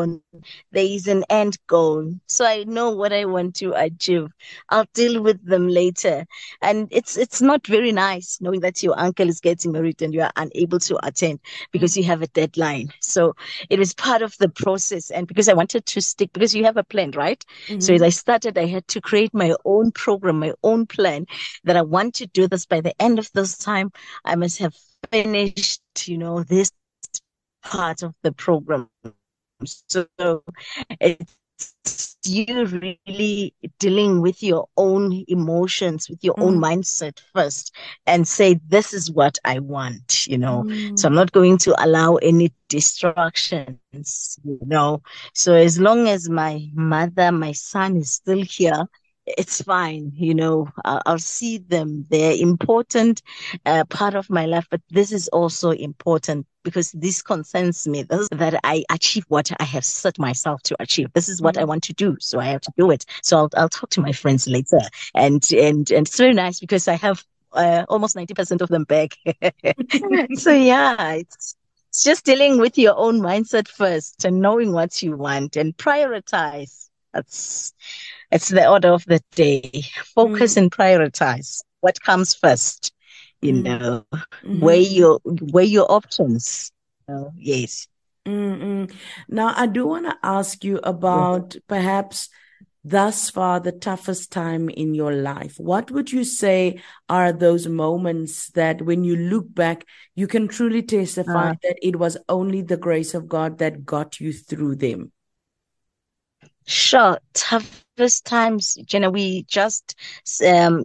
there 0.72 0.84
is 0.84 1.06
an 1.06 1.24
end 1.28 1.56
goal. 1.66 2.14
So 2.26 2.44
i 2.46 2.64
know 2.64 2.90
what 2.90 3.12
i 3.12 3.24
want 3.26 3.54
to 3.56 3.72
achieve. 3.74 4.28
I'll 4.70 4.86
deal 4.94 5.22
with 5.22 5.44
them 5.44 5.68
later. 5.68 6.24
And 6.62 6.88
it's 6.90 7.16
it's 7.16 7.42
not 7.42 7.66
very 7.66 7.92
nice 7.92 8.38
knowing 8.40 8.60
that 8.60 8.82
your 8.82 8.98
uncle 8.98 9.28
is 9.28 9.40
getting 9.40 9.72
married 9.72 10.00
and 10.02 10.14
you 10.14 10.22
are 10.22 10.32
unable 10.36 10.78
to 10.80 10.98
attend 11.06 11.40
because 11.72 11.96
you 11.96 12.04
have 12.04 12.22
a 12.22 12.26
deadline. 12.28 12.88
So 13.00 13.34
it 13.68 13.78
was 13.78 13.94
part 13.94 14.22
of 14.22 14.36
the 14.38 14.48
process. 14.48 15.10
And 15.10 15.26
because 15.26 15.48
i 15.48 15.52
wanted 15.54 15.86
to 15.86 16.00
stick 16.00 16.32
because 16.32 16.54
you 16.54 16.64
have 16.64 16.76
a 16.76 16.84
plan 16.84 17.10
right? 17.12 17.44
Mm-hmm. 17.68 17.80
so 17.80 17.92
as 17.94 18.02
i 18.02 18.08
started 18.08 18.56
i 18.58 18.66
had 18.66 18.86
to 18.88 19.00
create 19.00 19.34
my 19.34 19.54
own 19.64 19.90
program 19.92 20.38
my 20.40 20.52
own 20.62 20.86
plan 20.86 21.26
that 21.64 21.76
i 21.76 21.82
want 21.82 22.14
to 22.16 22.26
do 22.26 22.46
this 22.48 22.66
by 22.66 22.80
the 22.80 22.94
end 23.00 23.18
of 23.18 23.30
this 23.32 23.56
time. 23.58 23.92
I 24.24 24.36
must 24.36 24.58
have 24.58 24.74
finished 25.10 25.82
you 26.06 26.18
know 26.18 26.42
this 26.42 26.70
part 27.62 28.02
of 28.02 28.14
the 28.22 28.32
program 28.32 28.88
so 29.64 30.06
it's 31.00 31.36
you 32.24 32.66
really 32.66 33.54
dealing 33.78 34.20
with 34.20 34.42
your 34.42 34.68
own 34.76 35.24
emotions, 35.28 36.08
with 36.08 36.22
your 36.22 36.34
mm. 36.34 36.42
own 36.42 36.58
mindset 36.58 37.20
first, 37.34 37.74
and 38.06 38.26
say, 38.26 38.58
This 38.68 38.92
is 38.92 39.10
what 39.10 39.38
I 39.44 39.58
want, 39.58 40.26
you 40.26 40.38
know. 40.38 40.64
Mm. 40.64 40.98
So 40.98 41.08
I'm 41.08 41.14
not 41.14 41.32
going 41.32 41.58
to 41.58 41.84
allow 41.84 42.16
any 42.16 42.52
distractions, 42.68 44.38
you 44.44 44.58
know. 44.62 45.02
So 45.34 45.54
as 45.54 45.78
long 45.80 46.08
as 46.08 46.28
my 46.28 46.68
mother, 46.74 47.32
my 47.32 47.52
son 47.52 47.96
is 47.96 48.12
still 48.12 48.42
here, 48.42 48.86
it's 49.38 49.62
fine. 49.62 50.12
You 50.14 50.34
know, 50.34 50.68
I'll, 50.84 51.02
I'll 51.06 51.18
see 51.18 51.58
them. 51.58 52.06
They're 52.08 52.36
important 52.38 53.22
uh, 53.66 53.84
part 53.84 54.14
of 54.14 54.30
my 54.30 54.46
life, 54.46 54.66
but 54.70 54.80
this 54.90 55.12
is 55.12 55.28
also 55.28 55.70
important 55.70 56.46
because 56.62 56.92
this 56.92 57.22
concerns 57.22 57.86
me. 57.88 58.02
This 58.02 58.28
that 58.32 58.60
I 58.64 58.84
achieve 58.90 59.24
what 59.28 59.50
I 59.58 59.64
have 59.64 59.84
set 59.84 60.18
myself 60.18 60.62
to 60.64 60.76
achieve. 60.80 61.12
This 61.12 61.28
is 61.28 61.40
what 61.40 61.56
I 61.56 61.60
mm-hmm. 61.60 61.68
want 61.68 61.84
to 61.84 61.92
do, 61.92 62.16
so 62.20 62.38
I 62.38 62.46
have 62.46 62.60
to 62.62 62.72
do 62.76 62.90
it. 62.90 63.04
So 63.22 63.38
I'll, 63.38 63.50
I'll 63.56 63.68
talk 63.68 63.90
to 63.90 64.00
my 64.00 64.12
friends 64.12 64.46
later, 64.46 64.80
and 65.14 65.46
and 65.52 65.90
and 65.90 66.06
it's 66.06 66.18
very 66.18 66.34
nice 66.34 66.60
because 66.60 66.88
I 66.88 66.94
have 66.94 67.24
uh, 67.52 67.84
almost 67.88 68.16
ninety 68.16 68.34
percent 68.34 68.62
of 68.62 68.68
them 68.68 68.84
back. 68.84 69.16
so 70.34 70.52
yeah, 70.52 71.14
it's 71.14 71.56
it's 71.90 72.04
just 72.04 72.24
dealing 72.24 72.60
with 72.60 72.78
your 72.78 72.96
own 72.96 73.20
mindset 73.20 73.66
first 73.66 74.24
and 74.24 74.40
knowing 74.40 74.72
what 74.72 75.02
you 75.02 75.16
want 75.16 75.56
and 75.56 75.76
prioritize. 75.76 76.88
That's 77.12 77.74
it's 78.30 78.48
the 78.48 78.68
order 78.68 78.88
of 78.88 79.04
the 79.06 79.20
day. 79.32 79.84
Focus 80.14 80.54
mm. 80.54 80.58
and 80.58 80.70
prioritize 80.70 81.62
what 81.80 82.00
comes 82.00 82.34
first. 82.34 82.92
You 83.40 83.54
mm. 83.54 83.62
know, 83.62 84.04
mm-hmm. 84.12 84.60
weigh 84.60 84.82
your 84.82 85.20
weigh 85.24 85.64
your 85.64 85.90
options. 85.90 86.72
Yes. 87.36 87.88
Mm-mm. 88.26 88.92
Now, 89.28 89.54
I 89.56 89.66
do 89.66 89.86
want 89.86 90.06
to 90.06 90.16
ask 90.22 90.62
you 90.62 90.78
about 90.84 91.54
yes. 91.54 91.62
perhaps 91.66 92.28
thus 92.84 93.28
far 93.30 93.60
the 93.60 93.72
toughest 93.72 94.32
time 94.32 94.68
in 94.68 94.94
your 94.94 95.12
life. 95.12 95.58
What 95.58 95.90
would 95.90 96.12
you 96.12 96.24
say 96.24 96.80
are 97.08 97.32
those 97.32 97.66
moments 97.66 98.50
that 98.50 98.82
when 98.82 99.04
you 99.04 99.16
look 99.16 99.52
back, 99.54 99.84
you 100.14 100.26
can 100.26 100.48
truly 100.48 100.82
testify 100.82 101.50
uh, 101.50 101.54
that 101.62 101.76
it 101.82 101.96
was 101.96 102.16
only 102.28 102.62
the 102.62 102.76
grace 102.76 103.14
of 103.14 103.28
God 103.28 103.58
that 103.58 103.84
got 103.84 104.20
you 104.20 104.32
through 104.32 104.76
them? 104.76 105.12
Sure. 106.66 107.18
Toughest 108.00 108.24
times, 108.24 108.78
you 108.92 109.00
know, 109.00 109.10
we 109.10 109.42
just 109.48 109.94
um, 110.46 110.84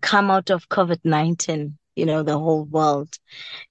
come 0.00 0.30
out 0.30 0.50
of 0.50 0.68
COVID 0.68 1.00
19 1.04 1.78
you 1.96 2.06
know, 2.06 2.22
the 2.22 2.38
whole 2.38 2.64
world. 2.64 3.18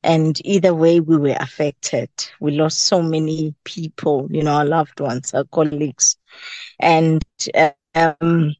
And 0.03 0.39
either 0.45 0.73
way, 0.73 0.99
we 0.99 1.17
were 1.17 1.35
affected. 1.39 2.09
We 2.39 2.51
lost 2.51 2.79
so 2.79 3.01
many 3.01 3.55
people, 3.65 4.27
you 4.31 4.43
know, 4.43 4.53
our 4.53 4.65
loved 4.65 4.99
ones, 5.01 5.33
our 5.33 5.43
colleagues. 5.45 6.17
And 6.79 7.23
um, 7.95 8.55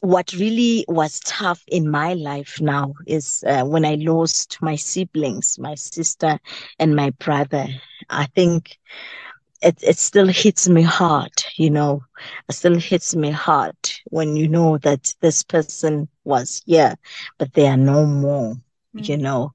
what 0.00 0.32
really 0.32 0.84
was 0.88 1.20
tough 1.20 1.62
in 1.68 1.90
my 1.90 2.14
life 2.14 2.60
now 2.60 2.94
is 3.06 3.44
uh, 3.46 3.64
when 3.64 3.84
I 3.84 3.96
lost 3.96 4.58
my 4.62 4.76
siblings, 4.76 5.58
my 5.58 5.74
sister 5.74 6.38
and 6.78 6.96
my 6.96 7.10
brother. 7.18 7.66
I 8.08 8.26
think 8.26 8.78
it, 9.62 9.82
it 9.82 9.98
still 9.98 10.26
hits 10.26 10.68
me 10.68 10.82
hard, 10.82 11.32
you 11.56 11.70
know, 11.70 12.02
it 12.48 12.54
still 12.54 12.78
hits 12.78 13.14
me 13.14 13.30
hard 13.30 13.76
when 14.06 14.36
you 14.36 14.48
know 14.48 14.78
that 14.78 15.14
this 15.20 15.42
person 15.42 16.08
was 16.24 16.62
here, 16.66 16.96
but 17.38 17.52
they 17.54 17.66
are 17.68 17.76
no 17.76 18.06
more, 18.06 18.54
mm. 18.96 19.08
you 19.08 19.16
know. 19.16 19.52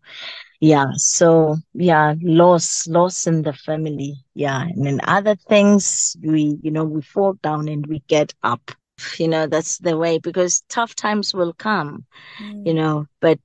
Yeah. 0.60 0.88
So 0.96 1.58
yeah, 1.74 2.16
loss, 2.22 2.88
loss 2.88 3.28
in 3.28 3.42
the 3.44 3.54
family. 3.54 4.16
Yeah. 4.34 4.62
And 4.62 4.86
then 4.86 5.00
other 5.04 5.36
things 5.36 6.16
we, 6.24 6.58
you 6.62 6.72
know, 6.72 6.86
we 6.86 7.02
fall 7.02 7.34
down 7.42 7.68
and 7.68 7.86
we 7.88 8.02
get 8.08 8.34
up. 8.44 8.72
You 9.18 9.28
know, 9.28 9.46
that's 9.46 9.80
the 9.80 9.98
way 9.98 10.20
because 10.20 10.64
tough 10.70 10.96
times 10.96 11.34
will 11.34 11.54
come, 11.54 12.06
mm. 12.40 12.66
you 12.66 12.74
know, 12.74 13.08
but 13.20 13.40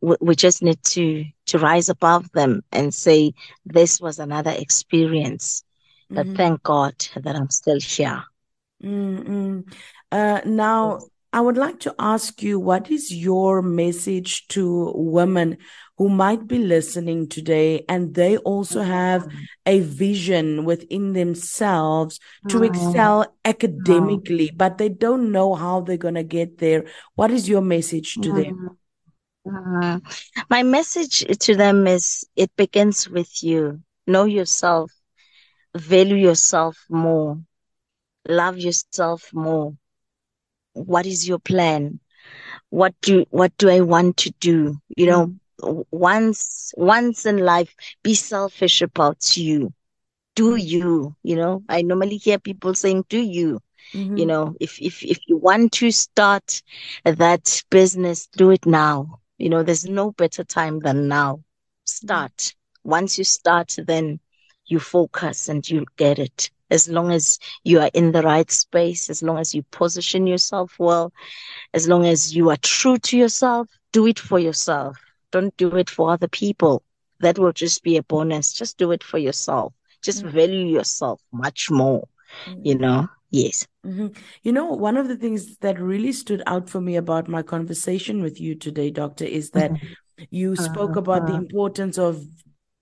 we, 0.00 0.16
we 0.20 0.36
just 0.36 0.62
need 0.62 0.82
to, 0.84 1.24
to 1.46 1.58
rise 1.58 1.88
above 1.88 2.30
them 2.32 2.62
and 2.70 2.94
say, 2.94 3.34
this 3.64 4.00
was 4.00 4.20
another 4.20 4.52
experience 4.56 5.64
but 6.10 6.26
mm-hmm. 6.26 6.36
thank 6.36 6.62
God 6.62 6.94
that 7.16 7.36
I'm 7.36 7.50
still 7.50 7.80
here. 7.80 8.22
Mm-hmm. 8.82 9.60
Uh, 10.12 10.40
now, 10.44 11.00
I 11.32 11.40
would 11.40 11.56
like 11.56 11.80
to 11.80 11.94
ask 11.98 12.42
you 12.42 12.58
what 12.58 12.90
is 12.90 13.12
your 13.12 13.60
message 13.60 14.48
to 14.48 14.92
women 14.94 15.58
who 15.98 16.08
might 16.08 16.46
be 16.46 16.58
listening 16.58 17.28
today 17.28 17.84
and 17.88 18.14
they 18.14 18.36
also 18.38 18.82
have 18.82 19.22
mm-hmm. 19.26 19.38
a 19.66 19.80
vision 19.80 20.64
within 20.64 21.12
themselves 21.12 22.20
to 22.48 22.60
mm-hmm. 22.60 22.64
excel 22.64 23.36
academically, 23.44 24.50
but 24.54 24.78
they 24.78 24.88
don't 24.88 25.32
know 25.32 25.54
how 25.54 25.80
they're 25.80 25.96
going 25.96 26.14
to 26.14 26.22
get 26.22 26.58
there? 26.58 26.84
What 27.14 27.30
is 27.30 27.48
your 27.48 27.62
message 27.62 28.14
to 28.14 28.32
them? 28.32 28.78
Mm-hmm. 29.46 29.98
My 30.48 30.62
message 30.62 31.24
to 31.40 31.54
them 31.54 31.86
is 31.86 32.24
it 32.36 32.50
begins 32.56 33.08
with 33.08 33.42
you. 33.42 33.82
Know 34.06 34.24
yourself 34.24 34.90
value 35.76 36.16
yourself 36.16 36.86
more, 36.90 37.38
love 38.28 38.58
yourself 38.58 39.20
more. 39.24 39.64
What 40.72 41.06
is 41.06 41.26
your 41.28 41.38
plan? 41.38 42.00
What 42.70 42.94
do 43.02 43.24
what 43.30 43.56
do 43.58 43.68
I 43.68 43.80
want 43.80 44.16
to 44.18 44.32
do? 44.40 44.76
You 44.96 45.06
know, 45.06 45.34
once 45.90 46.72
once 46.76 47.26
in 47.26 47.38
life, 47.38 47.74
be 48.02 48.14
selfish 48.14 48.82
about 48.82 49.36
you. 49.36 49.72
Do 50.34 50.56
you? 50.56 51.14
You 51.22 51.36
know, 51.36 51.62
I 51.68 51.82
normally 51.82 52.16
hear 52.18 52.38
people 52.38 52.74
saying, 52.74 53.04
"Do 53.08 53.18
you?" 53.20 53.60
Mm-hmm. 53.94 54.16
You 54.16 54.26
know, 54.26 54.54
if 54.60 54.80
if 54.80 55.02
if 55.04 55.18
you 55.28 55.36
want 55.38 55.72
to 55.74 55.90
start 55.90 56.62
that 57.04 57.62
business, 57.70 58.28
do 58.36 58.50
it 58.50 58.66
now. 58.66 59.20
You 59.38 59.50
know, 59.50 59.62
there's 59.62 59.86
no 59.88 60.12
better 60.12 60.44
time 60.44 60.80
than 60.80 61.08
now. 61.08 61.42
Start. 61.84 62.54
Once 62.84 63.18
you 63.18 63.24
start, 63.24 63.76
then 63.86 64.20
you 64.66 64.78
focus 64.78 65.48
and 65.48 65.68
you 65.68 65.86
get 65.96 66.18
it. 66.18 66.50
As 66.70 66.88
long 66.88 67.12
as 67.12 67.38
you 67.62 67.80
are 67.80 67.90
in 67.94 68.10
the 68.10 68.22
right 68.22 68.50
space, 68.50 69.08
as 69.08 69.22
long 69.22 69.38
as 69.38 69.54
you 69.54 69.62
position 69.70 70.26
yourself 70.26 70.74
well, 70.78 71.12
as 71.74 71.86
long 71.86 72.06
as 72.06 72.34
you 72.34 72.50
are 72.50 72.56
true 72.56 72.98
to 72.98 73.16
yourself, 73.16 73.68
do 73.92 74.06
it 74.06 74.18
for 74.18 74.40
yourself. 74.40 74.96
Don't 75.30 75.56
do 75.56 75.76
it 75.76 75.88
for 75.88 76.10
other 76.10 76.28
people. 76.28 76.82
That 77.20 77.38
will 77.38 77.52
just 77.52 77.82
be 77.82 77.96
a 77.96 78.02
bonus. 78.02 78.52
Just 78.52 78.78
do 78.78 78.90
it 78.90 79.04
for 79.04 79.18
yourself. 79.18 79.72
Just 80.02 80.24
mm-hmm. 80.24 80.36
value 80.36 80.66
yourself 80.66 81.20
much 81.32 81.70
more, 81.70 82.08
mm-hmm. 82.46 82.60
you 82.64 82.74
know? 82.76 83.08
Yes. 83.30 83.66
Mm-hmm. 83.84 84.08
You 84.42 84.52
know, 84.52 84.66
one 84.66 84.96
of 84.96 85.08
the 85.08 85.16
things 85.16 85.58
that 85.58 85.80
really 85.80 86.12
stood 86.12 86.42
out 86.46 86.70
for 86.70 86.80
me 86.80 86.96
about 86.96 87.28
my 87.28 87.42
conversation 87.42 88.22
with 88.22 88.40
you 88.40 88.54
today, 88.54 88.90
Doctor, 88.90 89.24
is 89.24 89.50
that 89.50 89.72
mm-hmm. 89.72 90.24
you 90.30 90.56
spoke 90.56 90.96
about 90.96 91.26
the 91.26 91.32
uh-huh. 91.32 91.42
importance 91.42 91.98
of 91.98 92.24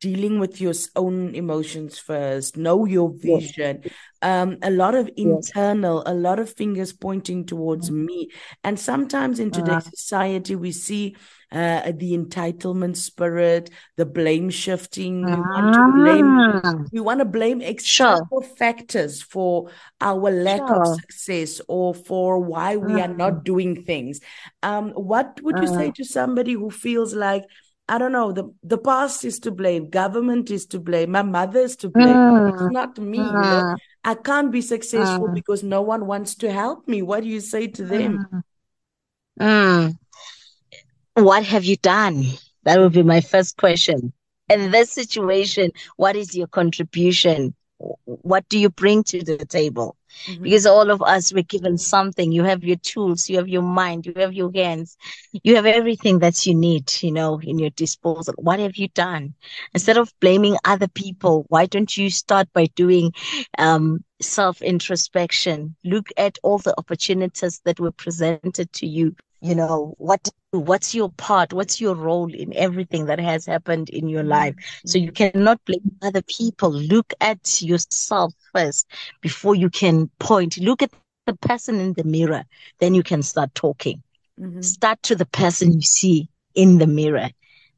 dealing 0.05 0.39
with 0.39 0.61
your 0.61 0.75
own 0.97 1.35
emotions 1.35 1.99
first 1.99 2.59
know 2.59 2.85
your 2.85 3.11
vision 3.15 3.81
yes. 3.83 3.93
um, 4.21 4.59
a 4.61 4.71
lot 4.71 4.95
of 4.95 5.09
internal 5.17 6.03
yes. 6.05 6.13
a 6.13 6.15
lot 6.15 6.39
of 6.39 6.53
fingers 6.53 6.93
pointing 6.93 7.47
towards 7.47 7.89
mm-hmm. 7.89 8.05
me 8.05 8.31
and 8.63 8.79
sometimes 8.79 9.41
in 9.41 9.51
today's 9.51 9.87
uh-huh. 9.87 9.91
society 9.95 10.55
we 10.55 10.71
see 10.73 11.17
uh, 11.53 11.91
the 11.97 12.13
entitlement 12.19 12.97
spirit 12.97 13.71
the 13.97 14.05
blame 14.05 14.51
shifting 14.51 15.25
uh-huh. 15.25 15.37
we 15.37 15.63
want 15.63 15.75
to 15.75 16.03
blame 16.03 16.61
ah. 16.65 16.75
we 16.93 17.01
want 17.01 17.21
to 17.21 17.25
blame 17.25 17.63
external 17.63 18.29
sure. 18.29 18.57
factors 18.59 19.23
for 19.23 19.71
our 20.03 20.31
lack 20.31 20.69
sure. 20.69 20.83
of 20.83 21.01
success 21.01 21.63
or 21.67 21.95
for 21.95 22.41
why 22.41 22.77
we 22.77 22.93
uh-huh. 22.93 23.05
are 23.05 23.15
not 23.15 23.33
mm. 23.33 23.45
doing 23.45 23.85
things 23.85 24.21
um, 24.63 24.91
what 24.91 25.41
would 25.41 25.59
you 25.61 25.69
say 25.69 25.91
to 25.93 26.05
somebody 26.05 26.53
who 26.53 26.71
feels 26.71 27.15
like 27.15 27.45
I 27.87 27.99
don't 27.99 28.13
know, 28.13 28.33
the, 28.33 28.51
the 28.63 28.79
past 28.79 29.25
is 29.25 29.39
to 29.41 29.51
blame, 29.51 29.91
government 29.91 30.51
is 30.51 30.65
to 30.67 30.81
blame, 30.81 31.11
my 31.11 31.23
mother 31.23 31.61
is 31.61 31.77
to 31.77 31.91
blame. 31.91 32.17
Mm. 32.17 32.53
It's 32.53 32.73
not 32.73 32.97
me. 32.99 33.19
Mm. 33.19 33.27
You 33.27 33.33
know? 33.33 33.41
Mm. 33.41 33.77
I 34.05 34.15
can't 34.15 34.51
be 34.51 34.63
successful 34.63 35.29
mm. 35.29 35.35
because 35.35 35.63
no 35.63 35.83
one 35.83 36.07
wants 36.07 36.35
to 36.37 36.51
help 36.51 36.89
me. 36.89 37.03
What 37.03 37.25
do 37.25 37.29
you 37.29 37.41
say 37.41 37.67
to 37.67 37.85
them? 37.85 38.27
Mm. 38.33 38.43
Mm. 39.41 41.23
What 41.23 41.45
have 41.45 41.65
you 41.65 41.77
done? 41.77 42.25
That 42.63 42.81
would 42.81 42.93
be 42.93 43.03
my 43.03 43.21
first 43.21 43.59
question. 43.59 44.13
In 44.49 44.71
this 44.71 44.91
situation, 44.91 45.71
what 45.97 46.17
is 46.17 46.35
your 46.35 46.47
contribution? 46.47 47.55
What 48.05 48.49
do 48.49 48.59
you 48.59 48.71
bring 48.71 49.05
to 49.05 49.23
the 49.23 49.45
table? 49.45 49.97
Mm-hmm. 50.27 50.43
Because 50.43 50.67
all 50.67 50.91
of 50.91 51.03
us 51.03 51.33
were 51.33 51.43
given 51.43 51.79
something. 51.79 52.33
You 52.33 52.45
have 52.45 52.65
your 52.65 52.77
tools, 52.77 53.29
you 53.29 53.37
have 53.37 53.49
your 53.49 53.63
mind, 53.63 54.07
you 54.07 54.15
have 54.17 54.33
your 54.33 54.51
hands, 54.55 54.97
you 55.33 55.57
have 55.57 55.67
everything 55.67 56.21
that 56.21 56.47
you 56.47 56.55
need, 56.55 56.91
you 57.03 57.13
know, 57.13 57.41
in 57.41 57.59
your 57.59 57.71
disposal. 57.71 58.35
What 58.39 58.59
have 58.61 58.77
you 58.77 58.89
done? 58.89 59.35
Instead 59.75 59.99
of 59.99 60.13
blaming 60.21 60.57
other 60.65 60.89
people, 60.89 61.45
why 61.49 61.67
don't 61.67 61.97
you 61.97 62.11
start 62.11 62.49
by 62.53 62.67
doing 62.75 63.13
um, 63.59 64.03
self 64.21 64.63
introspection? 64.63 65.77
Look 65.85 66.09
at 66.17 66.39
all 66.43 66.59
the 66.59 66.75
opportunities 66.79 67.61
that 67.65 67.81
were 67.81 67.93
presented 67.93 68.73
to 68.75 68.87
you 68.87 69.15
you 69.41 69.55
know 69.55 69.95
what 69.99 70.29
what's 70.51 70.95
your 70.95 71.11
part 71.11 71.53
what's 71.53 71.81
your 71.81 71.95
role 71.95 72.33
in 72.33 72.53
everything 72.55 73.07
that 73.07 73.19
has 73.21 73.47
happened 73.47 73.89
in 73.91 74.09
your 74.09 74.23
life? 74.25 74.55
Mm-hmm. 74.55 74.89
so 74.89 74.99
you 74.99 75.13
cannot 75.13 75.65
blame 75.65 75.97
other 76.03 76.23
people. 76.23 76.71
Look 76.71 77.13
at 77.21 77.63
yourself 77.63 78.33
first 78.53 78.87
before 79.21 79.55
you 79.55 79.71
can 79.71 80.11
point. 80.19 80.59
Look 80.59 80.83
at 80.83 80.91
the 81.27 81.35
person 81.35 81.81
in 81.81 81.95
the 81.95 82.05
mirror. 82.05 82.45
Then 82.81 82.95
you 82.95 83.03
can 83.03 83.23
start 83.23 83.55
talking. 83.55 84.03
Mm-hmm. 84.41 84.63
start 84.63 85.03
to 85.05 85.15
the 85.15 85.27
person 85.27 85.73
you 85.73 85.83
see 85.83 86.29
in 86.55 86.79
the 86.79 86.87
mirror. 86.87 87.31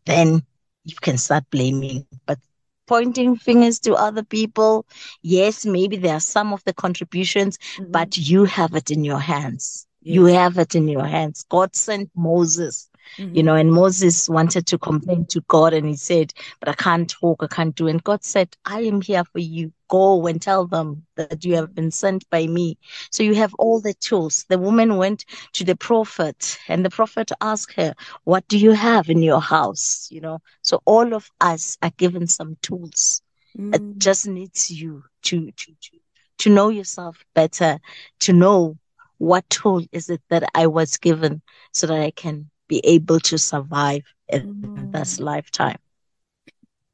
Then 0.06 0.42
you 0.84 0.96
can 1.00 1.18
start 1.18 1.44
blaming. 1.50 2.06
But 2.26 2.38
pointing 2.86 3.36
fingers 3.36 3.80
to 3.80 3.94
other 3.94 4.22
people 4.22 4.86
yes 5.22 5.66
maybe 5.66 5.96
there 5.96 6.14
are 6.14 6.20
some 6.20 6.52
of 6.52 6.62
the 6.64 6.72
contributions 6.72 7.58
mm-hmm. 7.58 7.90
but 7.90 8.16
you 8.16 8.44
have 8.44 8.74
it 8.74 8.90
in 8.90 9.04
your 9.04 9.18
hands 9.18 9.85
you 10.06 10.26
have 10.26 10.58
it 10.58 10.74
in 10.74 10.88
your 10.88 11.04
hands. 11.04 11.44
God 11.48 11.74
sent 11.74 12.10
Moses 12.14 12.88
Mm-hmm. 13.18 13.36
You 13.36 13.42
know, 13.42 13.54
and 13.54 13.72
Moses 13.72 14.28
wanted 14.28 14.66
to 14.66 14.78
complain 14.78 15.26
to 15.26 15.40
God 15.42 15.72
and 15.72 15.86
he 15.86 15.96
said, 15.96 16.32
But 16.60 16.68
I 16.68 16.74
can't 16.74 17.08
talk, 17.08 17.42
I 17.42 17.46
can't 17.46 17.74
do. 17.74 17.88
And 17.88 18.02
God 18.02 18.24
said, 18.24 18.56
I 18.64 18.80
am 18.80 19.00
here 19.00 19.24
for 19.24 19.38
you. 19.38 19.72
Go 19.88 20.26
and 20.26 20.42
tell 20.42 20.66
them 20.66 21.06
that 21.14 21.44
you 21.44 21.54
have 21.54 21.74
been 21.74 21.90
sent 21.90 22.28
by 22.28 22.46
me. 22.46 22.76
So 23.10 23.22
you 23.22 23.34
have 23.36 23.54
all 23.54 23.80
the 23.80 23.94
tools. 23.94 24.44
The 24.48 24.58
woman 24.58 24.96
went 24.96 25.24
to 25.52 25.64
the 25.64 25.76
prophet 25.76 26.58
and 26.68 26.84
the 26.84 26.90
prophet 26.90 27.30
asked 27.40 27.74
her, 27.74 27.94
What 28.24 28.46
do 28.48 28.58
you 28.58 28.72
have 28.72 29.08
in 29.08 29.22
your 29.22 29.40
house? 29.40 30.08
You 30.10 30.20
know, 30.20 30.42
so 30.62 30.82
all 30.84 31.14
of 31.14 31.30
us 31.40 31.78
are 31.82 31.92
given 31.96 32.26
some 32.26 32.56
tools. 32.62 33.22
Mm. 33.56 33.74
It 33.74 33.98
just 33.98 34.26
needs 34.26 34.70
you 34.70 35.04
to, 35.22 35.50
to, 35.50 35.72
to, 35.80 35.98
to 36.38 36.50
know 36.50 36.68
yourself 36.68 37.24
better, 37.34 37.78
to 38.20 38.32
know 38.32 38.76
what 39.18 39.48
tool 39.50 39.82
is 39.92 40.10
it 40.10 40.20
that 40.30 40.44
I 40.54 40.66
was 40.66 40.96
given 40.96 41.42
so 41.72 41.86
that 41.86 42.00
I 42.00 42.10
can 42.10 42.50
be 42.68 42.80
able 42.84 43.20
to 43.20 43.38
survive 43.38 44.02
in 44.28 44.54
mm. 44.54 44.92
this 44.92 45.20
lifetime. 45.20 45.78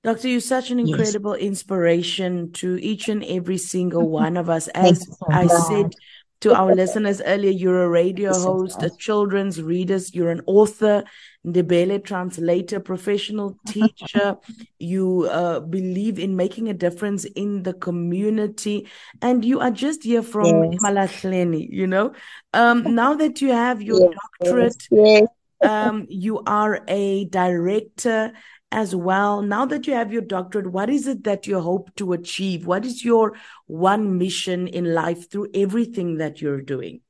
Doctor, 0.04 0.28
you're 0.28 0.40
such 0.40 0.70
an 0.70 0.80
incredible 0.80 1.36
yes. 1.36 1.46
inspiration 1.46 2.50
to 2.52 2.76
each 2.82 3.08
and 3.08 3.22
every 3.24 3.56
single 3.56 4.08
one 4.08 4.36
of 4.36 4.50
us. 4.50 4.66
As 4.68 5.08
I 5.30 5.46
said 5.46 5.94
to 6.40 6.54
our 6.54 6.74
listeners 6.74 7.22
earlier, 7.24 7.52
you're 7.52 7.84
a 7.84 7.88
radio 7.88 8.32
host, 8.34 8.82
a 8.82 8.90
children's 8.90 9.62
reader, 9.62 9.98
you're 10.12 10.30
an 10.30 10.42
author, 10.46 11.04
Ndebele 11.46 12.04
translator, 12.04 12.80
professional 12.80 13.56
teacher. 13.66 14.36
you 14.78 15.28
uh, 15.30 15.60
believe 15.60 16.18
in 16.18 16.36
making 16.36 16.68
a 16.68 16.74
difference 16.74 17.24
in 17.24 17.62
the 17.62 17.74
community, 17.74 18.88
and 19.20 19.44
you 19.44 19.60
are 19.60 19.70
just 19.70 20.04
here 20.04 20.22
from 20.22 20.72
yes. 20.72 20.82
Malahleni, 20.82 21.68
you 21.68 21.86
know. 21.86 22.12
Um, 22.52 22.94
now 22.94 23.14
that 23.14 23.40
you 23.40 23.50
have 23.50 23.82
your 23.82 24.00
yes. 24.00 24.18
doctorate, 24.40 24.88
yes. 24.90 25.26
Um, 25.62 26.06
you 26.08 26.40
are 26.40 26.80
a 26.88 27.26
director 27.26 28.32
as 28.72 28.96
well. 28.96 29.42
Now 29.42 29.66
that 29.66 29.86
you 29.86 29.94
have 29.94 30.12
your 30.12 30.22
doctorate, 30.22 30.72
what 30.72 30.90
is 30.90 31.06
it 31.06 31.24
that 31.24 31.46
you 31.46 31.60
hope 31.60 31.94
to 31.96 32.14
achieve? 32.14 32.66
What 32.66 32.84
is 32.84 33.04
your 33.04 33.34
one 33.66 34.18
mission 34.18 34.66
in 34.66 34.94
life 34.94 35.30
through 35.30 35.48
everything 35.54 36.16
that 36.16 36.40
you're 36.40 36.62
doing? 36.62 37.00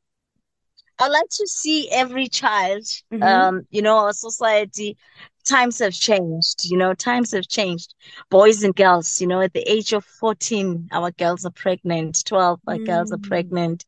I 0.99 1.09
like 1.09 1.29
to 1.31 1.47
see 1.47 1.91
every 1.91 2.29
child, 2.29 2.83
mm-hmm. 3.13 3.23
um, 3.23 3.63
you 3.71 3.83
know, 3.83 3.99
our 3.99 4.13
society, 4.13 4.97
times 5.45 5.79
have 5.81 5.93
changed, 5.93 6.65
you 6.65 6.77
know, 6.77 6.95
times 6.95 7.33
have 7.33 7.49
changed. 7.49 7.95
Boys 8.31 8.63
and 8.63 8.75
girls, 8.75 9.21
you 9.21 9.27
know, 9.27 9.41
at 9.41 9.53
the 9.53 9.69
age 9.71 9.93
of 9.93 10.05
14, 10.05 10.89
our 10.93 11.11
girls 11.13 11.45
are 11.45 11.51
pregnant, 11.51 12.25
12, 12.25 12.61
our 12.67 12.77
mm. 12.77 12.87
girls 12.87 13.13
are 13.13 13.19
mm. 13.19 13.29
pregnant. 13.29 13.85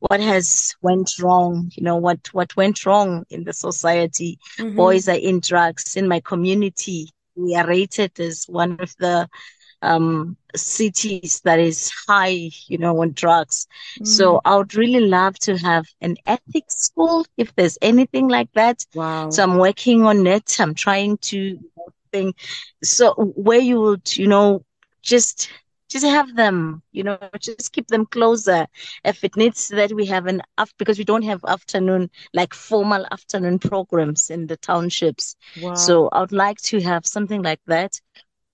What 0.00 0.20
has 0.20 0.74
went 0.82 1.12
wrong? 1.20 1.70
You 1.74 1.84
know, 1.84 1.96
what, 1.96 2.32
what 2.32 2.56
went 2.56 2.86
wrong 2.86 3.24
in 3.30 3.44
the 3.44 3.52
society? 3.52 4.38
Mm-hmm. 4.58 4.76
Boys 4.76 5.08
are 5.08 5.12
in 5.16 5.40
drugs. 5.40 5.96
In 5.96 6.08
my 6.08 6.20
community, 6.20 7.10
we 7.36 7.54
are 7.54 7.66
rated 7.66 8.18
as 8.20 8.44
one 8.44 8.76
of 8.80 8.94
the 8.98 9.28
um, 9.84 10.36
cities 10.56 11.40
that 11.44 11.58
is 11.58 11.90
high, 12.08 12.50
you 12.66 12.78
know, 12.78 13.00
on 13.02 13.12
drugs. 13.12 13.66
Mm. 14.00 14.06
So 14.06 14.40
I 14.44 14.56
would 14.56 14.74
really 14.74 15.06
love 15.06 15.38
to 15.40 15.56
have 15.58 15.84
an 16.00 16.16
ethics 16.26 16.74
school 16.86 17.26
if 17.36 17.54
there's 17.54 17.78
anything 17.82 18.28
like 18.28 18.50
that. 18.54 18.84
Wow. 18.94 19.30
So 19.30 19.42
I'm 19.42 19.58
working 19.58 20.04
on 20.04 20.26
it. 20.26 20.60
I'm 20.60 20.74
trying 20.74 21.18
to 21.18 21.58
think. 22.12 22.36
So 22.82 23.14
where 23.14 23.60
you 23.60 23.80
would, 23.80 24.16
you 24.16 24.26
know, 24.26 24.64
just 25.02 25.50
just 25.90 26.06
have 26.06 26.34
them, 26.34 26.82
you 26.90 27.04
know, 27.04 27.18
just 27.38 27.72
keep 27.72 27.86
them 27.88 28.06
closer. 28.06 28.66
If 29.04 29.22
it 29.22 29.36
needs 29.36 29.68
that 29.68 29.92
we 29.92 30.06
have 30.06 30.26
an 30.26 30.42
after 30.58 30.74
because 30.78 30.98
we 30.98 31.04
don't 31.04 31.22
have 31.22 31.44
afternoon 31.46 32.10
like 32.32 32.54
formal 32.54 33.06
afternoon 33.12 33.58
programs 33.58 34.30
in 34.30 34.46
the 34.46 34.56
townships. 34.56 35.36
Wow. 35.60 35.74
So 35.74 36.08
I 36.08 36.20
would 36.20 36.32
like 36.32 36.58
to 36.62 36.80
have 36.80 37.06
something 37.06 37.42
like 37.42 37.60
that 37.66 38.00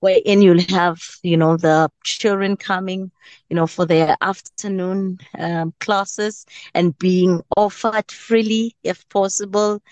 wherein 0.00 0.42
you'll 0.42 0.62
have, 0.70 1.00
you 1.22 1.36
know, 1.36 1.56
the 1.56 1.90
children 2.04 2.56
coming, 2.56 3.10
you 3.48 3.56
know, 3.56 3.66
for 3.66 3.86
their 3.86 4.16
afternoon 4.20 5.18
um, 5.38 5.72
classes 5.80 6.46
and 6.74 6.98
being 6.98 7.42
offered 7.56 8.10
freely 8.10 8.74
if 8.82 9.08
possible 9.10 9.82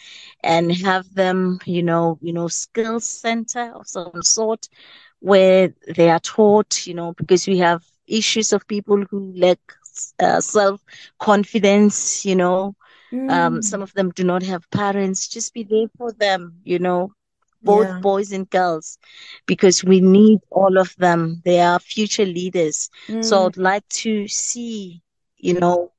and 0.43 0.75
have 0.75 1.15
them, 1.15 1.59
you 1.65 1.83
know, 1.83 2.19
you 2.23 2.33
know, 2.33 2.49
skills 2.49 3.07
center 3.07 3.73
of 3.75 3.87
some 3.87 4.23
sort 4.23 4.69
where 5.21 5.73
they 5.95 6.11
are 6.11 6.21
taught, 6.21 6.87
you 6.87 6.95
know, 6.95 7.13
because 7.15 7.47
we 7.47 7.59
have 7.59 7.85
issues 8.07 8.53
of 8.53 8.67
people 8.67 9.05
who 9.11 9.33
lack 9.37 9.59
uh, 10.21 10.41
self 10.41 10.81
confidence, 11.19 12.25
you 12.25 12.37
know, 12.37 12.75
mm. 13.13 13.31
um, 13.31 13.63
some 13.63 13.83
of 13.83 13.93
them 13.95 14.11
do 14.11 14.25
not 14.25 14.43
have 14.43 14.71
parents. 14.71 15.29
Just 15.29 15.53
be 15.55 15.65
there 15.65 15.89
for 15.97 16.13
them, 16.13 16.55
you 16.65 16.79
know, 16.79 17.13
both 17.63 17.87
yeah. 17.87 17.99
boys 18.01 18.33
and 18.33 18.49
girls, 18.51 18.99
because 19.47 19.85
we 19.85 20.01
need 20.01 20.41
all 20.51 20.79
of 20.79 20.95
them. 20.97 21.43
They 21.45 21.61
are 21.61 21.79
future 21.79 22.27
leaders. 22.27 22.91
Mm. 23.09 23.25
So 23.25 23.47
I'd 23.47 23.57
like 23.57 23.89
to 23.89 24.29
see, 24.29 25.03
you 25.37 25.55
know, 25.55 25.93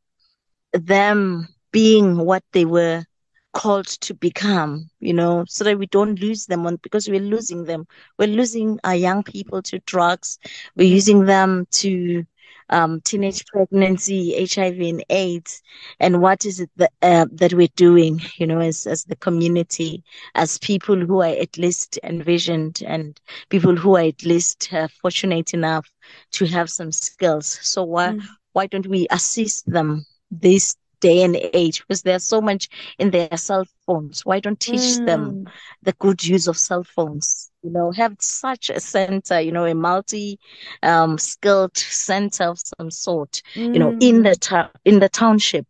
them 0.74 1.48
being 1.72 2.18
what 2.18 2.44
they 2.54 2.66
were 2.66 3.06
called 3.54 3.88
to 3.88 4.14
become, 4.14 4.90
you 5.00 5.14
know, 5.14 5.44
so 5.48 5.64
that 5.64 5.78
we 5.78 5.88
don't 5.88 6.20
lose 6.20 6.46
them 6.46 6.66
on 6.66 6.78
because 6.78 7.10
we're 7.10 7.20
losing 7.20 7.66
them. 7.66 7.88
We're 8.18 8.28
losing 8.28 8.80
our 8.84 8.96
young 8.96 9.24
people 9.24 9.62
to 9.64 9.80
drugs. 9.80 10.40
We're 10.76 10.94
using 10.94 11.26
them 11.26 11.68
to 11.72 12.26
um, 12.70 13.02
teenage 13.02 13.46
pregnancy, 13.48 14.46
HIV 14.46 14.80
and 14.80 15.06
AIDS, 15.10 15.62
and 16.00 16.22
what 16.22 16.46
is 16.46 16.60
it 16.60 16.70
that, 16.78 16.92
uh, 17.02 17.26
that 17.32 17.54
we're 17.54 17.68
doing, 17.76 18.22
you 18.38 18.48
know, 18.48 18.60
as, 18.60 18.86
as 18.88 19.06
the 19.06 19.16
community, 19.16 20.04
as 20.36 20.58
people 20.60 20.96
who 20.96 21.22
are 21.22 21.36
at 21.36 21.58
least 21.58 22.00
envisioned 22.04 22.82
and 22.86 23.20
people 23.50 23.76
who 23.76 23.96
are 23.96 24.04
at 24.04 24.24
least 24.24 24.72
uh, 24.74 24.88
fortunate 25.02 25.54
enough 25.54 25.88
to 26.32 26.46
have 26.46 26.70
some 26.70 26.92
skills. 26.92 27.60
So 27.62 27.84
why, 27.84 28.10
mm. 28.10 28.24
why 28.54 28.68
don't 28.68 28.88
we 28.88 29.08
assist 29.12 29.70
them 29.70 30.06
this 30.32 30.76
day 31.00 31.24
and 31.24 31.36
age 31.54 31.82
because 31.82 32.02
there's 32.02 32.24
so 32.24 32.42
much 32.42 32.70
in 32.98 33.12
their 33.12 33.36
cell 33.38 33.66
phones. 33.86 34.26
Why 34.26 34.40
don't 34.40 34.60
teach 34.60 34.80
mm. 34.80 35.06
them 35.06 35.50
the 35.82 35.94
good 35.94 36.24
use 36.24 36.48
of 36.48 36.58
cell 36.58 36.84
phones? 36.84 37.52
You 37.64 37.72
know, 37.72 37.92
have 37.92 38.16
such 38.20 38.70
a 38.70 38.80
center, 38.80 39.40
you 39.40 39.52
know, 39.52 39.66
a 39.66 39.76
multi 39.76 40.40
um, 40.84 41.18
skilled 41.18 41.78
center 41.78 42.46
of 42.46 42.60
some 42.80 42.92
sort, 42.92 43.42
mm. 43.56 43.74
you 43.74 43.80
know, 43.80 43.92
in 44.00 44.24
the 44.24 44.32
mm. 44.32 44.40
ta- 44.40 44.72
in 44.86 45.00
the 45.00 45.10
township. 45.10 45.68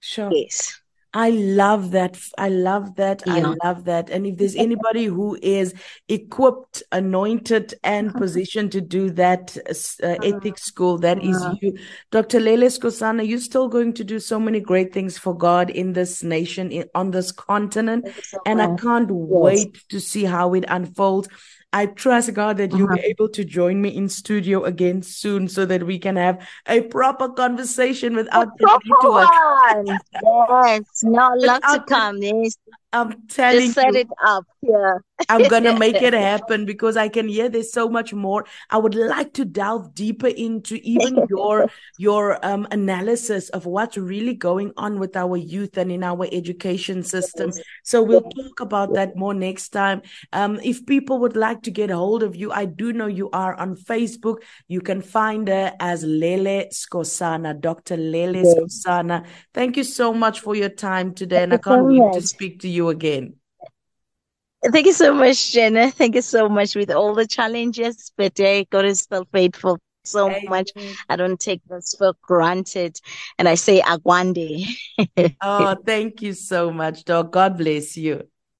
Sure. 0.00 0.30
Yes. 0.32 0.80
I 1.16 1.30
love 1.30 1.92
that. 1.92 2.20
I 2.36 2.50
love 2.50 2.96
that. 2.96 3.22
Yeah. 3.26 3.36
I 3.36 3.54
love 3.64 3.86
that. 3.86 4.10
And 4.10 4.26
if 4.26 4.36
there's 4.36 4.54
anybody 4.54 5.06
who 5.06 5.38
is 5.40 5.72
equipped, 6.10 6.82
anointed, 6.92 7.72
and 7.82 8.12
positioned 8.12 8.72
to 8.72 8.82
do 8.82 9.08
that 9.12 9.56
uh, 9.56 9.70
uh-huh. 10.06 10.16
ethics 10.22 10.64
school, 10.64 10.98
that 10.98 11.24
is 11.24 11.42
uh-huh. 11.42 11.54
you. 11.62 11.78
Dr. 12.10 12.38
Lele 12.38 12.66
Skhosana, 12.66 13.26
you're 13.26 13.38
still 13.38 13.66
going 13.66 13.94
to 13.94 14.04
do 14.04 14.20
so 14.20 14.38
many 14.38 14.60
great 14.60 14.92
things 14.92 15.16
for 15.16 15.34
God 15.34 15.70
in 15.70 15.94
this 15.94 16.22
nation, 16.22 16.70
in, 16.70 16.84
on 16.94 17.12
this 17.12 17.32
continent. 17.32 18.06
So 18.22 18.36
and 18.44 18.60
I 18.60 18.76
can't 18.76 19.08
yes. 19.08 19.16
wait 19.18 19.88
to 19.88 20.00
see 20.00 20.24
how 20.24 20.52
it 20.52 20.66
unfolds. 20.68 21.28
I 21.72 21.86
trust 21.86 22.32
God 22.32 22.56
that 22.58 22.72
you'll 22.72 22.86
uh-huh. 22.86 22.96
be 22.96 23.02
able 23.02 23.28
to 23.30 23.44
join 23.44 23.82
me 23.82 23.90
in 23.90 24.08
studio 24.08 24.64
again 24.64 25.02
soon 25.02 25.48
so 25.48 25.66
that 25.66 25.84
we 25.84 25.98
can 25.98 26.16
have 26.16 26.46
a 26.66 26.82
proper 26.82 27.28
conversation 27.28 28.14
without 28.14 28.56
proper 28.58 29.10
one. 29.10 29.86
yes, 29.86 31.02
no 31.02 31.32
luck 31.36 31.62
to 31.62 31.84
come. 31.86 32.22
Yes. 32.22 32.56
I'm 32.92 33.26
telling 33.28 33.72
Just 33.72 33.74
set 33.74 33.92
you, 33.92 34.00
it 34.00 34.08
up. 34.24 34.44
Yeah. 34.62 34.98
I'm 35.28 35.48
gonna 35.48 35.78
make 35.78 35.96
it 35.96 36.12
happen 36.12 36.66
because 36.66 36.96
I 36.96 37.08
can 37.08 37.28
hear 37.28 37.48
there's 37.48 37.72
so 37.72 37.88
much 37.88 38.14
more. 38.14 38.46
I 38.70 38.78
would 38.78 38.94
like 38.94 39.32
to 39.34 39.44
delve 39.44 39.94
deeper 39.94 40.28
into 40.28 40.76
even 40.76 41.26
your 41.28 41.68
your 41.98 42.44
um, 42.46 42.66
analysis 42.70 43.48
of 43.50 43.66
what's 43.66 43.96
really 43.96 44.34
going 44.34 44.72
on 44.76 44.98
with 44.98 45.16
our 45.16 45.36
youth 45.36 45.76
and 45.78 45.90
in 45.90 46.04
our 46.04 46.26
education 46.30 47.02
system. 47.02 47.52
So 47.82 48.02
we'll 48.02 48.22
talk 48.22 48.60
about 48.60 48.94
that 48.94 49.16
more 49.16 49.34
next 49.34 49.70
time. 49.70 50.02
Um, 50.32 50.60
if 50.62 50.86
people 50.86 51.18
would 51.20 51.36
like 51.36 51.62
to 51.62 51.70
get 51.70 51.90
a 51.90 51.96
hold 51.96 52.22
of 52.22 52.36
you, 52.36 52.52
I 52.52 52.66
do 52.66 52.92
know 52.92 53.06
you 53.06 53.30
are 53.30 53.54
on 53.54 53.76
Facebook. 53.76 54.42
You 54.68 54.80
can 54.80 55.02
find 55.02 55.48
her 55.48 55.74
as 55.80 56.04
Lele 56.04 56.66
Skhosana, 56.72 57.60
Dr. 57.60 57.96
Lele 57.96 58.44
yes. 58.44 58.54
Skhosana. 58.54 59.26
Thank 59.52 59.76
you 59.76 59.84
so 59.84 60.12
much 60.12 60.40
for 60.40 60.54
your 60.54 60.68
time 60.68 61.14
today, 61.14 61.42
and 61.42 61.54
I 61.54 61.58
can't 61.58 61.84
wait 61.84 62.12
to 62.12 62.22
speak 62.22 62.60
to 62.60 62.68
you 62.68 62.75
again. 62.80 63.36
Thank 64.72 64.86
you 64.86 64.92
so 64.92 65.14
much, 65.14 65.52
Jenna. 65.52 65.90
Thank 65.90 66.14
you 66.14 66.22
so 66.22 66.48
much 66.48 66.74
with 66.74 66.90
all 66.90 67.14
the 67.14 67.26
challenges, 67.26 68.12
but 68.16 68.38
uh, 68.40 68.64
God 68.70 68.84
is 68.84 69.00
still 69.00 69.26
faithful 69.32 69.78
so 70.04 70.28
Amen. 70.28 70.44
much. 70.48 70.70
I 71.08 71.16
don't 71.16 71.38
take 71.38 71.60
this 71.68 71.94
for 71.98 72.14
granted. 72.22 72.98
And 73.38 73.48
I 73.48 73.54
say 73.54 73.80
Agwande. 73.80 74.66
oh, 75.42 75.76
thank 75.84 76.22
you 76.22 76.32
so 76.32 76.70
much, 76.70 77.04
dog. 77.04 77.32
God 77.32 77.58
bless 77.58 77.96
you. 77.96 78.26